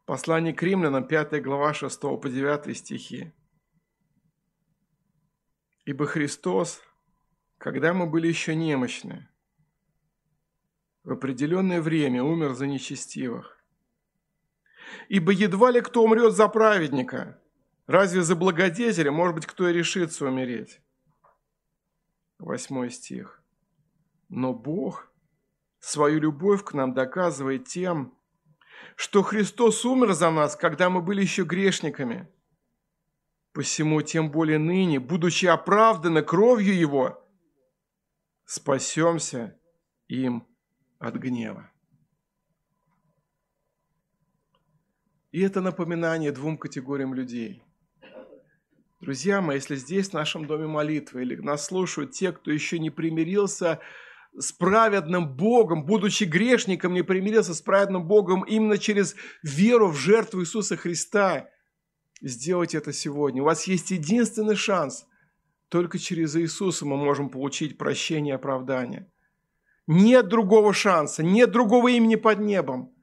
[0.04, 3.32] Послание к римлянам, 5 глава, 6 по 9 стихи.
[5.84, 6.80] Ибо Христос,
[7.58, 9.28] когда мы были еще немощны,
[11.02, 13.55] в определенное время умер за нечестивых.
[15.08, 17.40] Ибо едва ли кто умрет за праведника,
[17.86, 20.80] разве за благодетеля, может быть, кто и решится умереть.
[22.38, 23.42] Восьмой стих.
[24.28, 25.10] Но Бог
[25.78, 28.12] свою любовь к нам доказывает тем,
[28.96, 32.28] что Христос умер за нас, когда мы были еще грешниками–
[33.56, 37.26] Посему тем более ныне, будучи оправданы кровью Его,
[38.44, 39.58] спасемся
[40.08, 40.46] им
[40.98, 41.72] от гнева.
[45.36, 47.62] И это напоминание двум категориям людей.
[49.02, 52.88] Друзья мои, если здесь, в нашем доме молитвы, или нас слушают те, кто еще не
[52.88, 53.80] примирился
[54.34, 60.40] с праведным Богом, будучи грешником, не примирился с праведным Богом именно через веру в жертву
[60.40, 61.50] Иисуса Христа–
[62.22, 63.42] сделать это сегодня.
[63.42, 65.04] У вас есть единственный шанс.
[65.68, 69.12] Только через Иисуса мы можем получить прощение и оправдание.
[69.86, 72.95] Нет другого шанса, нет другого имени под небом.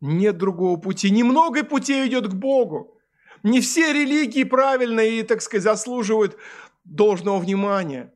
[0.00, 1.10] Нет другого пути.
[1.10, 2.98] Немного путей идет к Богу.
[3.42, 6.36] Не все религии правильные и, так сказать, заслуживают
[6.84, 8.12] должного внимания.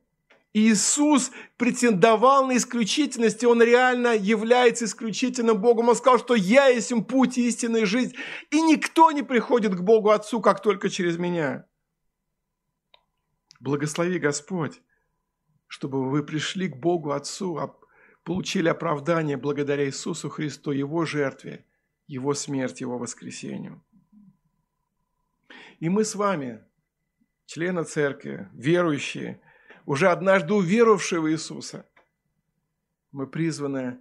[0.53, 5.89] Иисус претендовал на исключительность, и Он реально является исключительным Богом.
[5.89, 8.15] Он сказал, что «Я есть путь, истинная жизнь,
[8.51, 11.65] и никто не приходит к Богу Отцу, как только через меня».
[13.59, 14.81] Благослови Господь,
[15.67, 17.75] чтобы вы пришли к Богу Отцу, а
[18.23, 21.65] получили оправдание благодаря Иисусу Христу, Его жертве,
[22.07, 23.83] Его смерти, Его воскресению.
[25.79, 26.63] И мы с вами,
[27.45, 29.41] члены церкви, верующие–
[29.85, 31.85] уже однажды уверовавшие в Иисуса,
[33.11, 33.99] мы призваны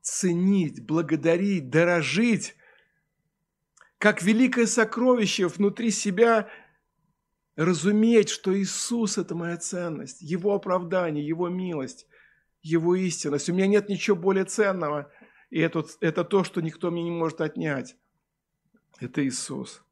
[0.00, 2.54] ценить, благодарить, дорожить,
[3.98, 6.48] как великое сокровище внутри себя
[7.56, 12.06] разуметь, что Иисус– это моя ценность, Его оправдание, Его милость,
[12.62, 13.50] Его истинность.
[13.50, 15.10] У меня нет ничего более ценного,
[15.50, 17.96] и это, это то, что никто мне не может отнять.
[19.00, 19.82] Это Иисус.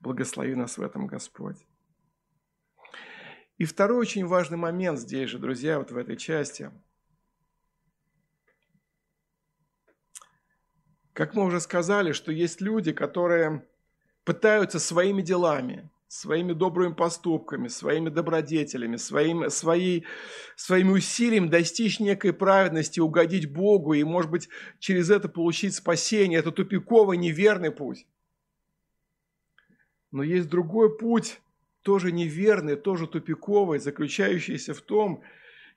[0.00, 1.66] Благослови нас в этом Господь.
[3.58, 6.70] И второй очень важный момент здесь же, друзья, вот в этой части.
[11.12, 13.68] Как мы уже сказали, что есть люди, которые
[14.24, 20.06] пытаются своими делами, своими добрыми поступками, своими добродетелями, своим, своей,
[20.56, 24.48] своими усилиями достичь некой праведности, угодить Богу и, может быть,
[24.80, 26.40] через это получить спасение.
[26.40, 28.08] Это тупиковый, неверный путь.
[30.10, 31.40] Но есть другой путь,
[31.82, 35.22] тоже неверный, тоже тупиковый, заключающийся в том,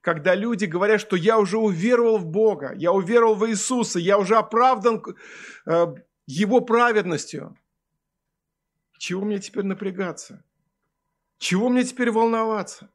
[0.02, 4.36] когда люди говорят, что я уже уверовал в Бога, я уверовал в Иисуса, я уже
[4.36, 5.04] оправдан
[5.68, 7.56] э, Его праведностью.
[9.04, 10.46] Чего мне теперь напрягаться?
[11.38, 12.90] Чего мне теперь волноваться?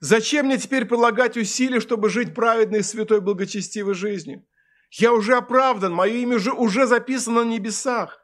[0.00, 4.44] Зачем мне теперь прилагать усилия, чтобы жить праведной, святой, благочестивой жизнью?
[4.90, 8.20] Я уже оправдан, мое имя уже, уже записано на небесах.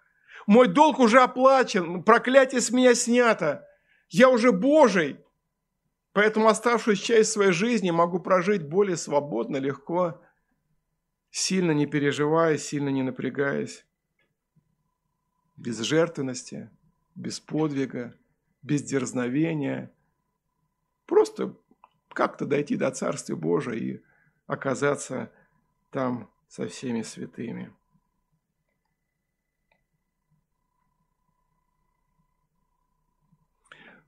[0.48, 3.64] Мой долг уже оплачен, проклятие с меня снято.
[4.08, 5.20] Я уже Божий.
[6.12, 10.20] Поэтому оставшуюся часть своей жизни могу прожить более свободно, легко,
[11.30, 13.86] сильно не переживая, сильно не напрягаясь.
[15.56, 16.70] Без жертвенности,
[17.14, 18.14] без подвига,
[18.62, 19.92] без дерзновения.
[21.06, 21.56] Просто
[22.08, 24.02] как-то дойти до Царствия Божия и
[24.46, 25.30] оказаться
[25.90, 27.72] там со всеми святыми.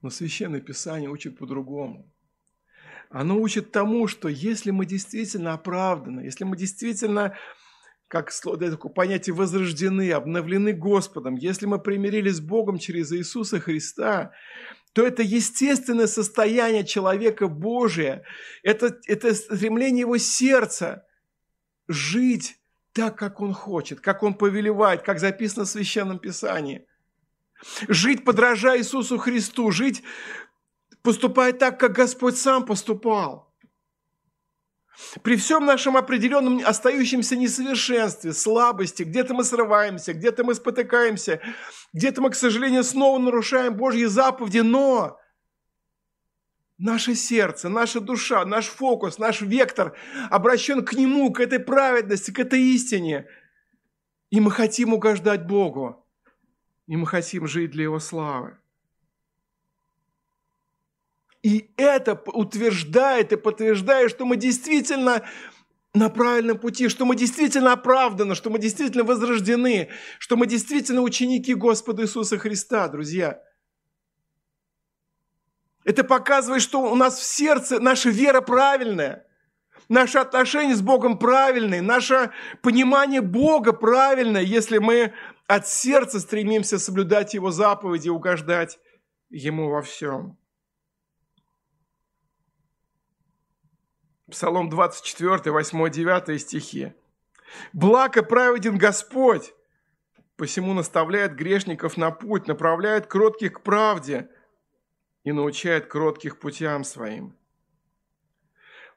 [0.02, 2.08] Но Священное Писание учит по-другому.
[3.08, 7.36] Оно учит тому, что если мы действительно оправданы, если мы действительно,
[8.08, 8.30] как
[8.94, 14.32] понятие, возрождены, обновлены Господом, если мы примирились с Богом через Иисуса Христа,
[14.92, 18.24] то это естественное состояние человека Божия,
[18.62, 21.06] это, это стремление его сердца
[21.88, 22.58] жить
[22.92, 26.86] так, как он хочет, как он повелевает, как записано в Священном Писании–
[27.88, 30.02] Жить, подражая Иисусу Христу, жить,
[31.02, 33.45] поступая так, как Господь сам поступал.
[35.22, 41.40] При всем нашем определенном остающемся несовершенстве, слабости, где-то мы срываемся, где-то мы спотыкаемся,
[41.92, 45.18] где-то мы, к сожалению, снова нарушаем Божьи заповеди, но
[46.78, 49.96] наше сердце, наша душа, наш фокус, наш вектор
[50.30, 53.26] обращен к Нему, к этой праведности, к этой истине.
[54.30, 56.06] И мы хотим угождать Богу
[56.86, 58.58] и мы хотим жить для Его славы.
[61.46, 65.24] И это утверждает и подтверждает, что мы действительно
[65.94, 71.54] на правильном пути, что мы действительно оправданы, что мы действительно возрождены, что мы действительно ученики
[71.54, 73.40] Господа Иисуса Христа, друзья.
[75.84, 79.24] Это показывает, что у нас в сердце наша вера правильная,
[79.88, 85.14] наши отношения с Богом правильные, наше понимание Бога правильное, если мы
[85.46, 88.80] от сердца стремимся соблюдать Его заповеди, угождать
[89.30, 90.36] Ему во всем.
[94.30, 96.92] Псалом 24, 8, 9 стихи.
[97.72, 99.54] «Благ праведен Господь,
[100.36, 104.28] посему наставляет грешников на путь, направляет кротких к правде
[105.22, 107.36] и научает кротких путям своим».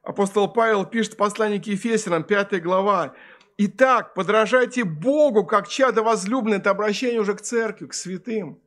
[0.01, 3.13] Апостол Павел пишет в послании к Ефесянам, 5 глава,
[3.61, 8.57] Итак, подражайте Богу, как чадо возлюбленное, это обращение уже к церкви, к святым,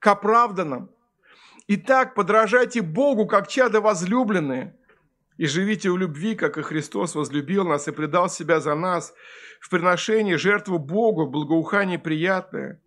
[0.00, 0.90] к оправданным.
[1.68, 4.76] Итак, подражайте Богу, как чадо возлюбленные,
[5.40, 9.14] и живите в любви, как и Христос возлюбил нас и предал себя за нас
[9.60, 12.80] в приношении жертву Богу, благоухание приятное.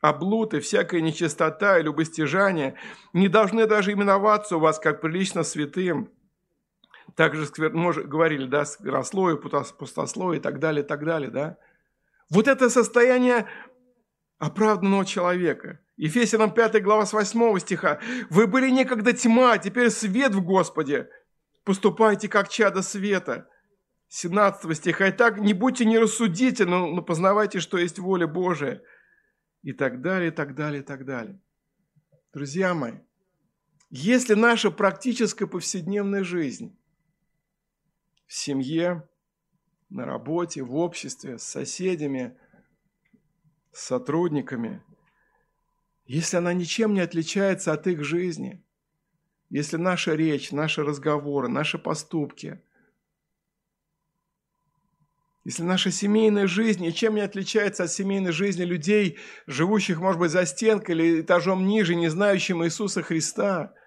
[0.00, 2.74] А блуд и всякая нечистота и любостяжание
[3.12, 6.10] не должны даже именоваться у вас, как прилично святым–
[7.16, 11.56] также мы говорили, да, скверословие, пустословие и так далее, и так далее, да.
[12.30, 13.46] Вот это состояние
[14.38, 15.80] оправданного человека.
[15.96, 18.00] Ефесянам 5 глава с 8 стиха.
[18.30, 21.10] «Вы были некогда тьма, а теперь свет в Господе.
[21.64, 23.48] Поступайте, как чадо света».
[24.08, 25.08] 17 стиха.
[25.08, 28.82] «И так не будьте нерассудительны, но познавайте, что есть воля Божия».
[29.62, 31.38] И так далее, и так далее, и так далее.
[32.32, 32.94] Друзья мои,
[33.90, 36.78] если наша практическая повседневная жизнь
[38.26, 39.06] в семье,
[39.90, 42.38] на работе, в обществе, с соседями,
[43.72, 44.82] с сотрудниками,
[46.06, 48.64] если она ничем не отличается от их жизни,
[49.50, 52.62] если наша речь, наши разговоры, наши поступки,
[55.44, 60.46] если наша семейная жизнь ничем не отличается от семейной жизни людей, живущих, может быть, за
[60.46, 63.74] стенкой или этажом ниже, не знающим Иисуса Христа–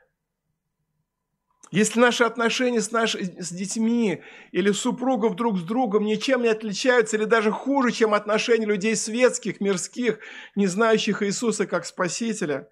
[1.73, 7.17] если наши отношения с, наши, с детьми или супругов друг с другом ничем не отличаются
[7.17, 10.19] или даже хуже, чем отношения людей светских, мирских,
[10.55, 12.69] не знающих Иисуса как Спасителя,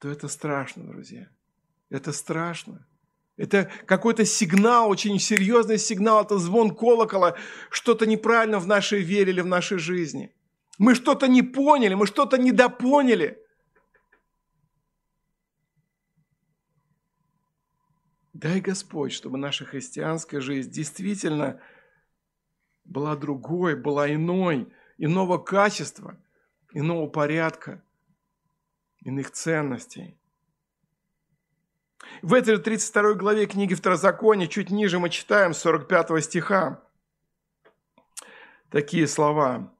[0.00, 1.28] то это страшно, друзья.
[1.90, 2.86] Это страшно.
[3.36, 7.36] Это какой-то сигнал, очень серьезный сигнал, это звон колокола,
[7.70, 10.34] что-то неправильно в нашей вере или в нашей жизни.
[10.78, 13.38] Мы что-то не поняли, мы что-то недопоняли–
[18.40, 21.60] Дай Господь, чтобы наша христианская жизнь действительно
[22.86, 26.18] была другой, была иной, иного качества,
[26.72, 27.82] иного порядка,
[29.02, 30.18] иных ценностей.
[32.22, 36.82] В этой же 32 главе книги Второзакония, чуть ниже мы читаем 45 стиха,
[38.70, 39.74] такие слова.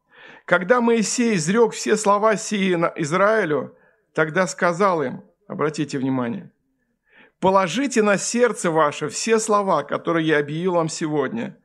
[0.45, 3.77] «Когда Моисей изрек все слова сии Израилю,
[4.15, 6.53] тогда сказал им, обратите внимание–
[7.41, 11.57] Положите на сердце ваше все слова, которые я объявил вам сегодня,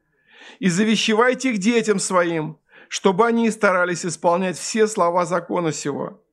[0.60, 6.25] и завещевайте их детям своим, чтобы они старались исполнять все слова закона сего.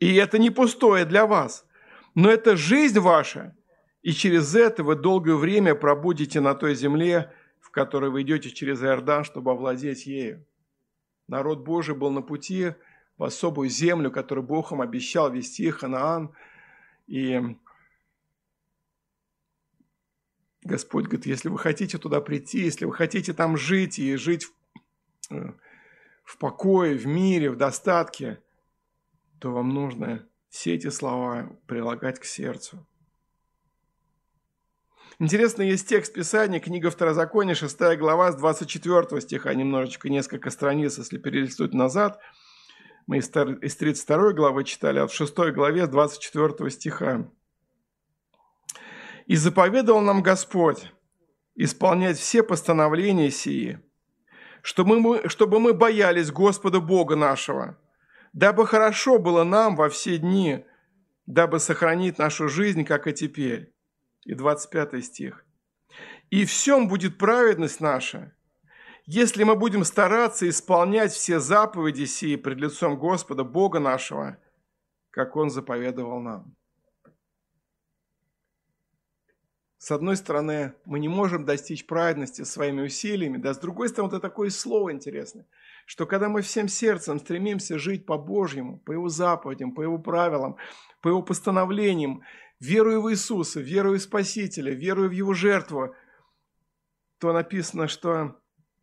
[0.00, 1.66] И это не пустое для вас,
[2.14, 3.54] но это жизнь ваша,
[4.02, 8.82] и через это вы долгое время пробудете на той земле, в которой вы идете через
[8.82, 10.44] Иордан, чтобы овладеть ею.
[11.28, 12.72] Народ Божий был на пути
[13.18, 16.32] в особую землю, которую Бог им обещал вести, Ханаан,
[17.06, 17.56] и
[20.62, 25.34] Господь говорит, если вы хотите туда прийти, если вы хотите там жить и жить в,
[25.34, 25.52] э,
[26.24, 28.40] в покое, в мире, в достатке,
[29.40, 32.86] то вам нужно все эти слова прилагать к сердцу.
[35.18, 41.18] Интересно, есть текст Писания, книга Второзакония, 6 глава, с 24 стиха, немножечко, несколько страниц, если
[41.18, 42.20] перелистнуть назад.
[43.06, 47.30] Мы из 32 главы читали, а в 6 главе с 24 стиха.
[49.26, 50.90] «И заповедовал нам Господь
[51.54, 53.80] исполнять все постановления сии,
[54.62, 57.78] чтобы мы, чтобы мы боялись Господа Бога нашего,
[58.32, 60.64] дабы хорошо было нам во все дни,
[61.26, 63.72] дабы сохранить нашу жизнь, как и теперь»
[64.24, 65.44] и 25 стих.
[66.30, 68.34] «И всем будет праведность наша,
[69.06, 74.38] если мы будем стараться исполнять все заповеди сии пред лицом Господа, Бога нашего,
[75.10, 76.54] как Он заповедовал нам».
[79.78, 84.18] С одной стороны, мы не можем достичь праведности своими усилиями, да с другой стороны, вот
[84.18, 85.46] это такое слово интересное,
[85.90, 90.56] что когда мы всем сердцем стремимся жить по Божьему, по Его заповедям, по Его правилам,
[91.00, 92.22] по Его постановлениям,
[92.60, 95.92] веруя в Иисуса, веруя в Спасителя, веруя в Его жертву,
[97.18, 98.40] то написано, что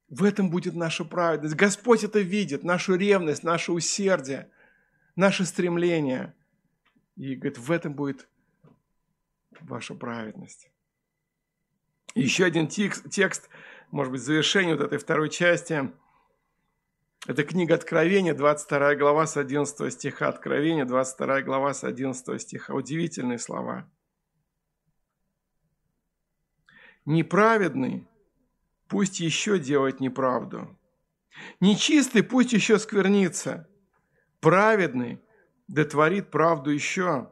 [0.09, 1.55] в этом будет наша праведность.
[1.55, 4.51] Господь это видит, нашу ревность, наше усердие,
[5.15, 6.35] наше стремление.
[7.15, 8.27] И говорит, в этом будет
[9.61, 10.69] ваша праведность.
[12.15, 13.47] Еще один текст, текст,
[13.91, 15.89] может быть, завершение вот этой второй части–
[17.25, 20.29] это книга Откровения, 22 глава с 11 стиха.
[20.29, 22.73] Откровение, 22 глава с 11 стиха.
[22.73, 23.89] Удивительные слова.
[27.05, 28.07] Неправедный
[28.87, 30.77] пусть еще делает неправду.
[31.59, 33.67] Нечистый пусть еще сквернится.
[34.39, 35.21] Праведный
[35.67, 37.29] да творит правду еще.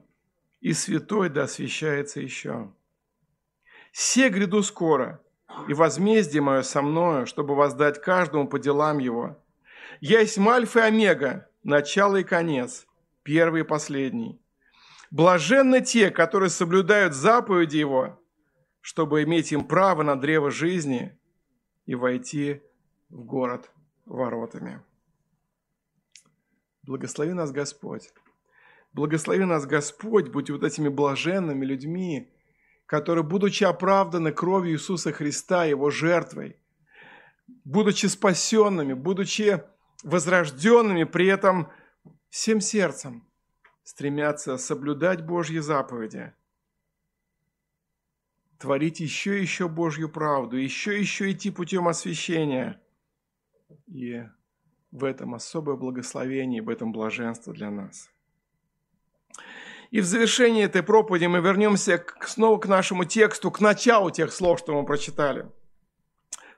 [0.59, 2.73] И святой да освящается еще.
[3.91, 5.21] Все гряду скоро,
[5.69, 9.41] и возмездие мое со мною, чтобы воздать каждому по делам его–
[10.01, 12.87] есть Альфа и Омега, начало и конец,
[13.23, 14.39] первый и последний.
[15.11, 18.19] Блаженны те, которые соблюдают заповеди Его,
[18.81, 21.17] чтобы иметь им право на древо жизни
[21.85, 22.61] и войти
[23.09, 23.71] в город
[24.05, 24.81] воротами.
[26.83, 28.13] Благослови нас Господь.
[28.93, 32.31] Благослови нас Господь, будь вот этими блаженными людьми,
[32.85, 36.57] которые, будучи оправданы кровью Иисуса Христа, Его жертвой,
[37.63, 39.63] будучи спасенными, будучи
[40.05, 41.69] возрожденными, при этом
[42.29, 43.27] всем сердцем
[43.83, 46.33] стремятся соблюдать Божьи заповеди,
[48.59, 52.79] творить еще и еще Божью правду, еще и еще идти путем освящения.
[53.87, 54.23] И
[54.91, 58.09] в этом особое благословение, в этом блаженство для нас.
[59.91, 64.59] И в завершении этой проповеди мы вернемся снова к нашему тексту, к началу тех слов,
[64.59, 65.51] что мы прочитали–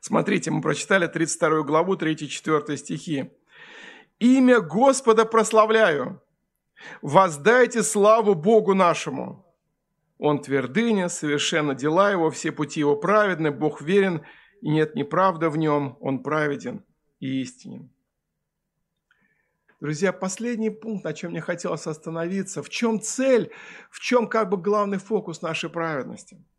[0.02, 3.32] Смотрите, мы прочитали 32 главу, 3-4 стихи.
[4.20, 6.22] «Имя Господа прославляю,
[7.02, 9.46] воздайте славу Богу нашему.
[10.18, 14.26] Он твердыня, совершенно дела его, все пути его праведны, Бог верен,
[14.62, 16.84] и нет неправды в нем, он праведен
[17.20, 17.90] и истинен».
[19.80, 22.64] Друзья, последний пункт, на чем мне хотелось остановиться.
[22.64, 23.52] В чем цель,
[23.92, 26.44] в чем как бы главный фокус нашей праведности–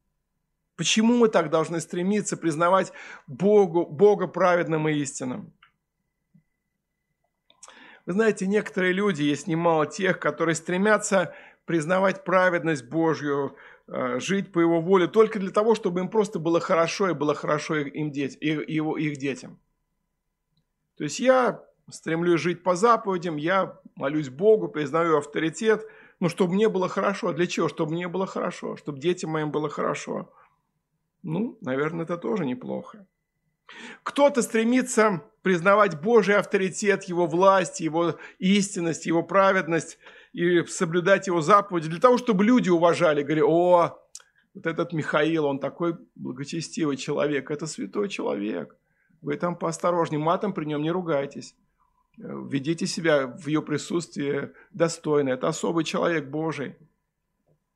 [0.78, 2.92] Почему мы так должны стремиться признавать
[3.26, 5.52] Богу, Бога праведным и истинным?
[8.06, 13.56] Вы знаете, некоторые люди, есть немало тех, которые стремятся признавать праведность Божью,
[13.88, 17.34] э, жить по Его воле только для того, чтобы им просто было хорошо и было
[17.34, 19.58] хорошо им деть, их детям.
[20.96, 21.60] То есть я
[21.90, 25.84] стремлюсь жить по заповедям, я молюсь Богу, признаю авторитет,
[26.20, 27.32] но чтобы мне было хорошо.
[27.32, 27.68] Для чего?
[27.68, 30.32] Чтобы мне было хорошо, чтобы детям моим было хорошо.
[31.28, 33.06] Ну, наверное, это тоже неплохо.
[34.02, 39.98] Кто-то стремится признавать Божий авторитет, Его власть, Его истинность, Его праведность
[40.32, 43.22] и соблюдать Его заповеди для того, чтобы люди уважали.
[43.22, 43.98] Говорили, о,
[44.54, 48.74] вот этот Михаил, он такой благочестивый человек, это святой человек.
[49.20, 51.54] Вы там поосторожнее, матом при нем не ругайтесь.
[52.16, 55.28] Ведите себя в ее присутствии достойно.
[55.28, 56.76] Это особый человек Божий.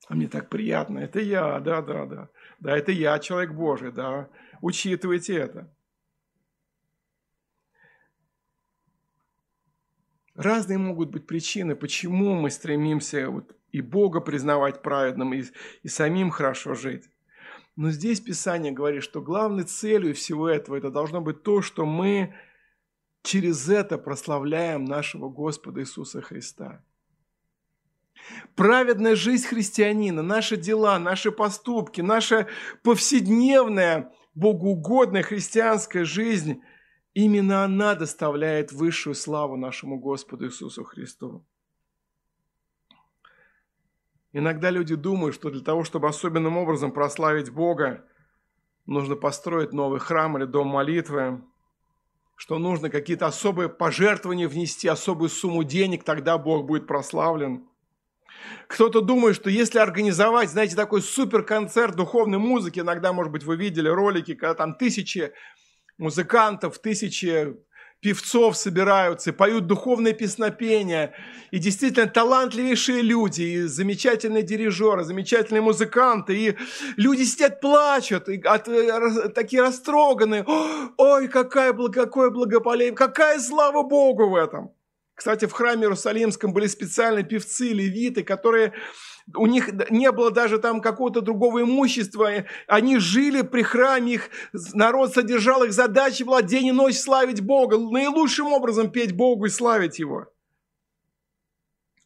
[0.09, 1.00] А мне так приятно.
[1.00, 2.28] Это я, да, да, да.
[2.62, 4.28] Да, это я, человек Божий, да.
[4.60, 5.68] Учитывайте это.
[10.36, 15.42] Разные могут быть причины, почему мы стремимся вот и Бога признавать праведным, и,
[15.82, 17.10] и самим хорошо жить.
[17.74, 22.32] Но здесь Писание говорит, что главной целью всего этого это должно быть то, что мы
[23.24, 26.84] через это прославляем нашего Господа Иисуса Христа.
[28.54, 32.48] Праведная жизнь христианина, наши дела, наши поступки, наша
[32.82, 36.62] повседневная, богоугодная христианская жизнь,
[37.14, 41.44] именно она доставляет высшую славу нашему Господу Иисусу Христу.
[44.32, 48.04] Иногда люди думают, что для того, чтобы особенным образом прославить Бога,
[48.86, 51.42] нужно построить новый храм или дом молитвы,
[52.34, 57.68] что нужно какие-то особые пожертвования внести, особую сумму денег, тогда Бог будет прославлен.
[58.68, 63.88] Кто-то думает, что если организовать, знаете, такой суперконцерт духовной музыки, иногда, может быть, вы видели
[63.88, 65.32] ролики, когда там тысячи
[65.99, 67.55] музыкантов, тысячи
[68.03, 71.14] певцов собираются и поют духовное песнопение.
[71.53, 76.36] И действительно талантливейшие люди, и замечательные дирижеры, замечательные музыканты.
[76.36, 76.57] И
[76.97, 80.45] люди сидят, плачут, и от, э, такие растроганные.
[80.97, 84.72] Ой, какая, какое благополение, какая слава Богу в этом.
[85.22, 88.72] Кстати, в храме Иерусалимском были специальные певцы, левиты, которые
[89.36, 94.30] у них не было даже там какого-то другого имущества, они жили при храме, их
[94.74, 99.48] народ содержал, их задача была день и ночь славить Бога, наилучшим образом петь Богу и
[99.48, 100.26] славить Его.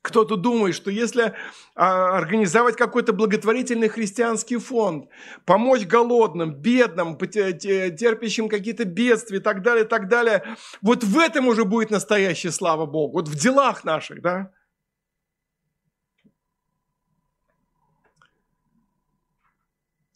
[0.06, 1.34] Кто-то думает, что если
[1.74, 5.08] а, организовать какой-то благотворительный христианский фонд,
[5.44, 10.44] помочь голодным, бедным, терпящим какие-то бедствия и так далее, и так далее,
[10.80, 14.52] вот в этом уже будет настоящая слава Богу, вот в делах наших, да?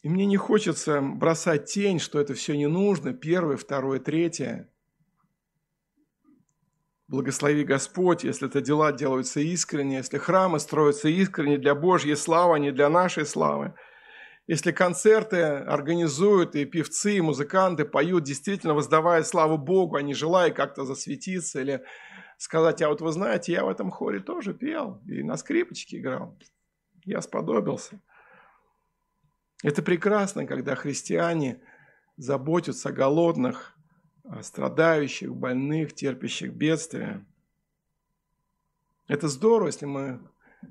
[0.02, 4.70] И мне не хочется бросать тень, что это все не нужно, первое, второе, третье.
[7.10, 12.58] Благослови Господь, если это дела делаются искренне, если храмы строятся искренне для Божьей славы, а
[12.60, 13.74] не для нашей славы.
[14.46, 20.52] Если концерты организуют, и певцы, и музыканты поют, действительно воздавая славу Богу, а не желая
[20.52, 21.82] как-то засветиться или
[22.38, 26.38] сказать, а вот вы знаете, я в этом хоре тоже пел и на скрипочке играл.
[27.04, 28.00] Я сподобился.
[29.64, 31.60] Это прекрасно, когда христиане
[32.16, 33.76] заботятся о голодных,
[34.42, 37.24] страдающих, больных, терпящих бедствия.
[39.08, 40.20] Это здорово, если мы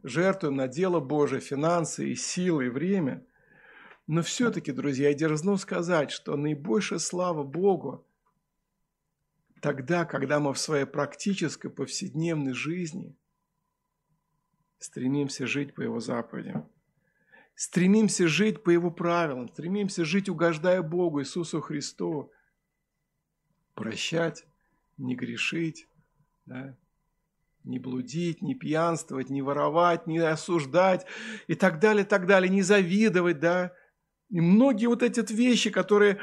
[0.04, 3.26] жертвуем на дело Божие финансы и силы, и время.
[4.08, 8.08] Но все-таки, друзья, я дерзну сказать, что наибольшая слава Богу
[9.62, 13.16] тогда, когда мы в своей практической повседневной жизни
[14.80, 16.70] стремимся жить по Его заповедям
[17.60, 22.32] стремимся жить по Его правилам, стремимся жить, угождая Богу, Иисусу Христу,
[23.80, 24.46] прощать,
[24.98, 25.88] не грешить,
[26.46, 26.76] да?
[27.64, 31.06] не блудить, не пьянствовать, не воровать, не осуждать
[31.48, 33.74] и так далее, так далее, не завидовать, да,
[34.30, 36.20] и многие вот эти вещи, которые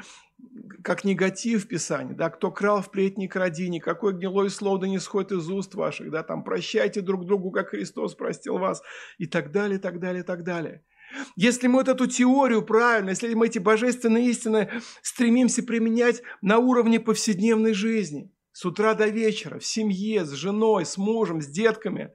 [0.82, 4.98] как негатив в Писании, да, кто крал, впредь не кради, никакое гнилое слово да не
[4.98, 8.82] сходит из уст ваших, да, там прощайте друг другу, как Христос простил вас,
[9.18, 10.82] и так далее, так далее, так далее–
[11.36, 14.70] если мы вот эту теорию правильно, если мы эти божественные истины
[15.02, 20.96] стремимся применять на уровне повседневной жизни, с утра до вечера, в семье, с женой, с
[20.96, 22.12] мужем, с детками,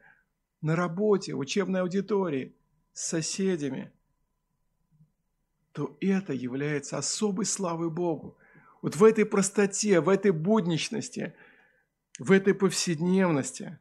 [0.62, 2.56] на работе, в учебной аудитории,
[2.94, 3.92] с соседями,
[5.72, 8.38] то это является особой славой Богу.
[8.82, 11.34] Вот в этой простоте, в этой будничности,
[12.20, 13.80] в этой повседневности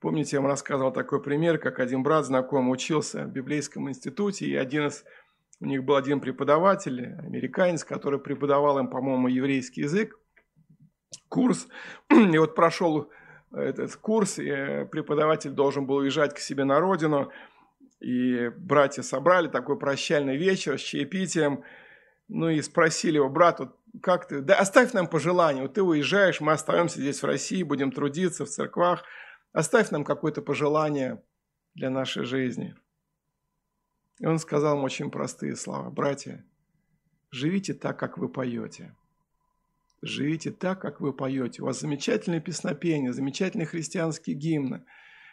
[0.00, 4.56] Помните, я вам рассказывал такой пример, как один брат знакомый учился в библейском институте, и
[4.56, 5.04] один из,
[5.60, 10.18] у них был один преподаватель, американец, который преподавал им, по-моему, еврейский язык,
[11.28, 11.68] курс,
[12.10, 13.10] и вот прошел
[13.52, 17.30] этот курс, и преподаватель должен был уезжать к себе на родину,
[18.00, 21.62] и братья собрали такой прощальный вечер с чаепитием,
[22.28, 26.40] ну и спросили его, брат, вот как ты, да оставь нам пожелание, вот ты уезжаешь,
[26.40, 29.04] мы остаемся здесь в России, будем трудиться в церквах,
[29.52, 31.22] Оставь нам какое-то пожелание
[31.74, 32.74] для нашей жизни.
[34.20, 35.90] И он сказал им очень простые слова.
[35.90, 36.44] Братья,
[37.30, 38.94] живите так, как вы поете.
[40.02, 41.62] Живите так, как вы поете.
[41.62, 44.84] У вас замечательные песнопения, замечательные христианские гимны.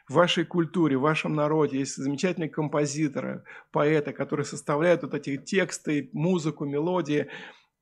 [0.07, 6.09] В вашей культуре, в вашем народе есть замечательные композиторы, поэты, которые составляют вот эти тексты,
[6.13, 7.27] музыку, мелодии.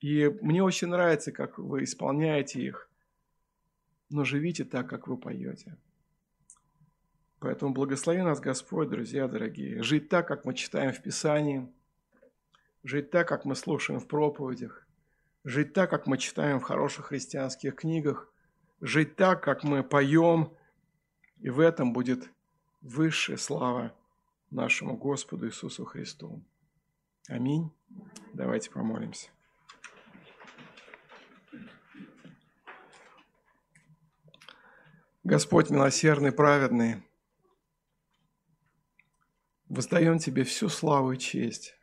[0.02, 2.90] И мне очень нравится, как вы исполняете их.
[4.10, 5.78] Но живите так, как вы поете.
[7.46, 11.72] Поэтому благослови нас Господь, друзья дорогие, жить так, как мы читаем в Писании,
[12.84, 14.88] жить так, как мы слушаем в проповедях,
[15.44, 18.34] жить так, как мы читаем в хороших христианских книгах,
[18.82, 20.58] жить так, как мы поем,
[21.38, 22.32] и в этом будет
[22.82, 23.96] высшая слава
[24.50, 26.42] нашему Господу Иисусу Христу.
[27.28, 27.72] Аминь.
[28.34, 29.30] Давайте помолимся.
[35.24, 37.05] Господь милосердный, праведный,
[39.70, 41.76] Воздаем Тебе всю славу и честь.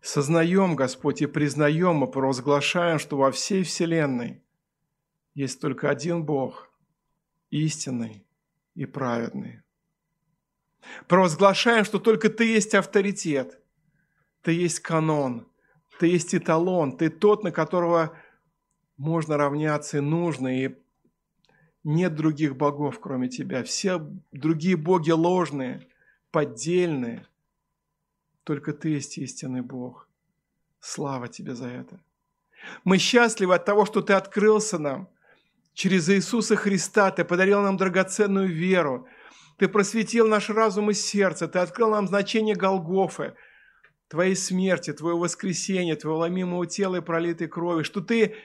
[0.00, 4.42] Сознаем, Господь, и признаем, и провозглашаем, что во всей Вселенной
[5.34, 6.72] есть только один Бог,
[7.50, 8.26] истинный
[8.74, 9.62] и праведный.
[11.06, 13.60] Провозглашаем, что только Ты есть авторитет,
[14.42, 15.48] Ты есть канон,
[15.98, 18.16] Ты есть эталон, Ты тот, на которого
[18.96, 20.76] можно равняться и нужно, и
[21.84, 23.64] нет других богов, кроме Тебя.
[23.64, 23.98] Все
[24.32, 25.89] другие боги ложные,
[26.30, 27.26] поддельные.
[28.44, 30.08] Только Ты есть истинный Бог.
[30.80, 32.00] Слава Тебе за это.
[32.84, 35.08] Мы счастливы от того, что Ты открылся нам.
[35.74, 39.06] Через Иисуса Христа Ты подарил нам драгоценную веру.
[39.56, 41.46] Ты просветил наш разум и сердце.
[41.46, 43.34] Ты открыл нам значение Голгофы,
[44.08, 48.36] Твоей смерти, Твоего воскресения, Твоего ломимого тела и пролитой крови, что Ты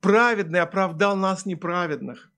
[0.00, 2.29] праведный оправдал нас неправедных,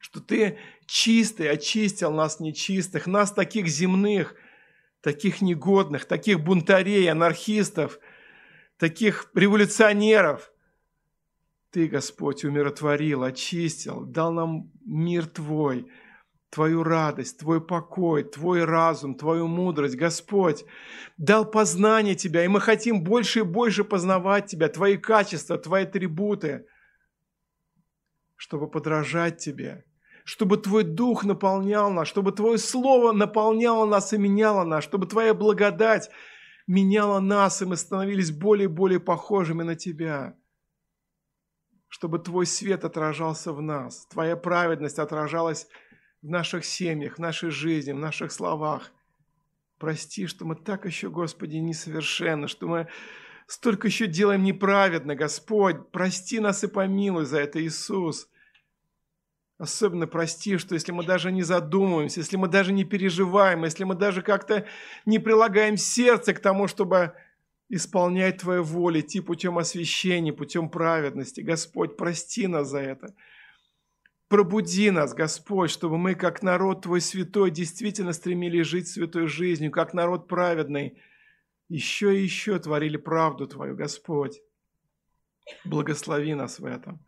[0.00, 4.34] что Ты чистый очистил нас нечистых, нас таких земных,
[5.02, 8.00] таких негодных, таких бунтарей, анархистов,
[8.78, 10.52] таких революционеров.
[11.70, 15.86] Ты, Господь, умиротворил, очистил, дал нам мир Твой,
[16.48, 19.96] Твою радость, Твой покой, Твой разум, Твою мудрость.
[19.96, 20.64] Господь,
[21.18, 26.66] дал познание Тебя, и мы хотим больше и больше познавать Тебя, Твои качества, Твои атрибуты,
[28.34, 29.84] чтобы подражать Тебе,
[30.24, 35.34] чтобы Твой Дух наполнял нас, чтобы Твое Слово наполняло нас и меняло нас, чтобы Твоя
[35.34, 36.10] благодать
[36.66, 40.36] меняла нас, и мы становились более и более похожими на Тебя.
[41.88, 45.66] Чтобы Твой свет отражался в нас, Твоя праведность отражалась
[46.22, 48.92] в наших семьях, в нашей жизни, в наших словах.
[49.78, 52.88] Прости, что мы так еще, Господи, несовершенны, что мы
[53.46, 55.90] столько еще делаем неправедно, Господь.
[55.90, 58.28] Прости нас и помилуй за это, Иисус.
[59.60, 63.94] Особенно прости, что если мы даже не задумываемся, если мы даже не переживаем, если мы
[63.94, 64.64] даже как-то
[65.04, 67.12] не прилагаем сердце к тому, чтобы
[67.68, 71.42] исполнять Твою волю, идти путем освящения, путем праведности.
[71.42, 73.14] Господь, прости нас за это.
[74.28, 79.92] Пробуди нас, Господь, чтобы мы, как народ Твой святой, действительно стремились жить святой жизнью, как
[79.92, 81.02] народ праведный,
[81.68, 84.40] еще и еще творили правду Твою, Господь.
[85.66, 87.04] Благослови нас в этом.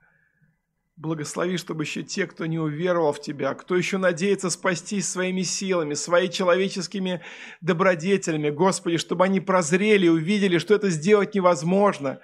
[0.96, 5.94] Благослови, чтобы еще те, кто не уверовал в Тебя, кто еще надеется спастись своими силами,
[5.94, 7.22] своими человеческими
[7.60, 12.20] добродетелями, Господи, чтобы они прозрели и увидели, что это сделать невозможно,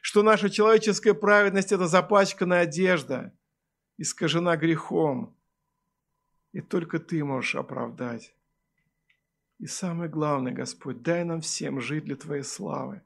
[0.00, 3.32] что наша человеческая праведность– это запачканная одежда–
[3.96, 5.36] искажена грехом,
[6.52, 8.34] и только Ты можешь оправдать.
[9.58, 13.02] И самое главное, Господь, дай нам всем жить для Твоей славы.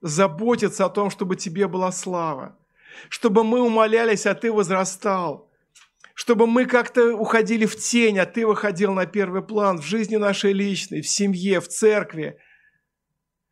[0.00, 2.56] Заботиться о том, чтобы Тебе была слава.
[3.08, 5.50] Чтобы мы умолялись, а Ты возрастал.
[6.14, 10.52] Чтобы мы как-то уходили в тень, а Ты выходил на первый план в жизни нашей
[10.52, 12.38] личной, в семье, в церкви.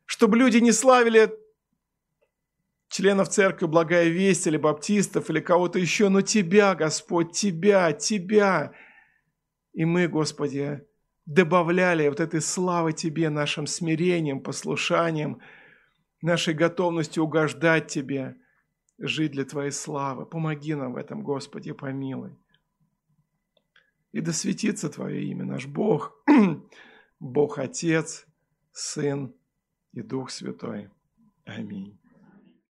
[0.05, 1.31] Чтобы люди не славили
[2.89, 8.71] членов церкви «Благая весть» или баптистов, или кого-то еще, но Тебя, Господь, Тебя, Тебя.
[9.73, 10.81] И мы, Господи,
[11.25, 15.39] добавляли вот этой славы Тебе нашим смирением, послушанием,
[16.21, 18.35] нашей готовностью угождать Тебе,
[18.99, 20.25] жить для Твоей славы.
[20.25, 22.37] Помоги нам в этом, Господи, помилуй.
[24.11, 26.23] И да светится Твое имя, наш Бог,
[27.19, 28.25] Бог Отец,
[28.71, 29.33] Сын
[29.93, 30.89] и Дух Святой.
[31.45, 31.98] Аминь.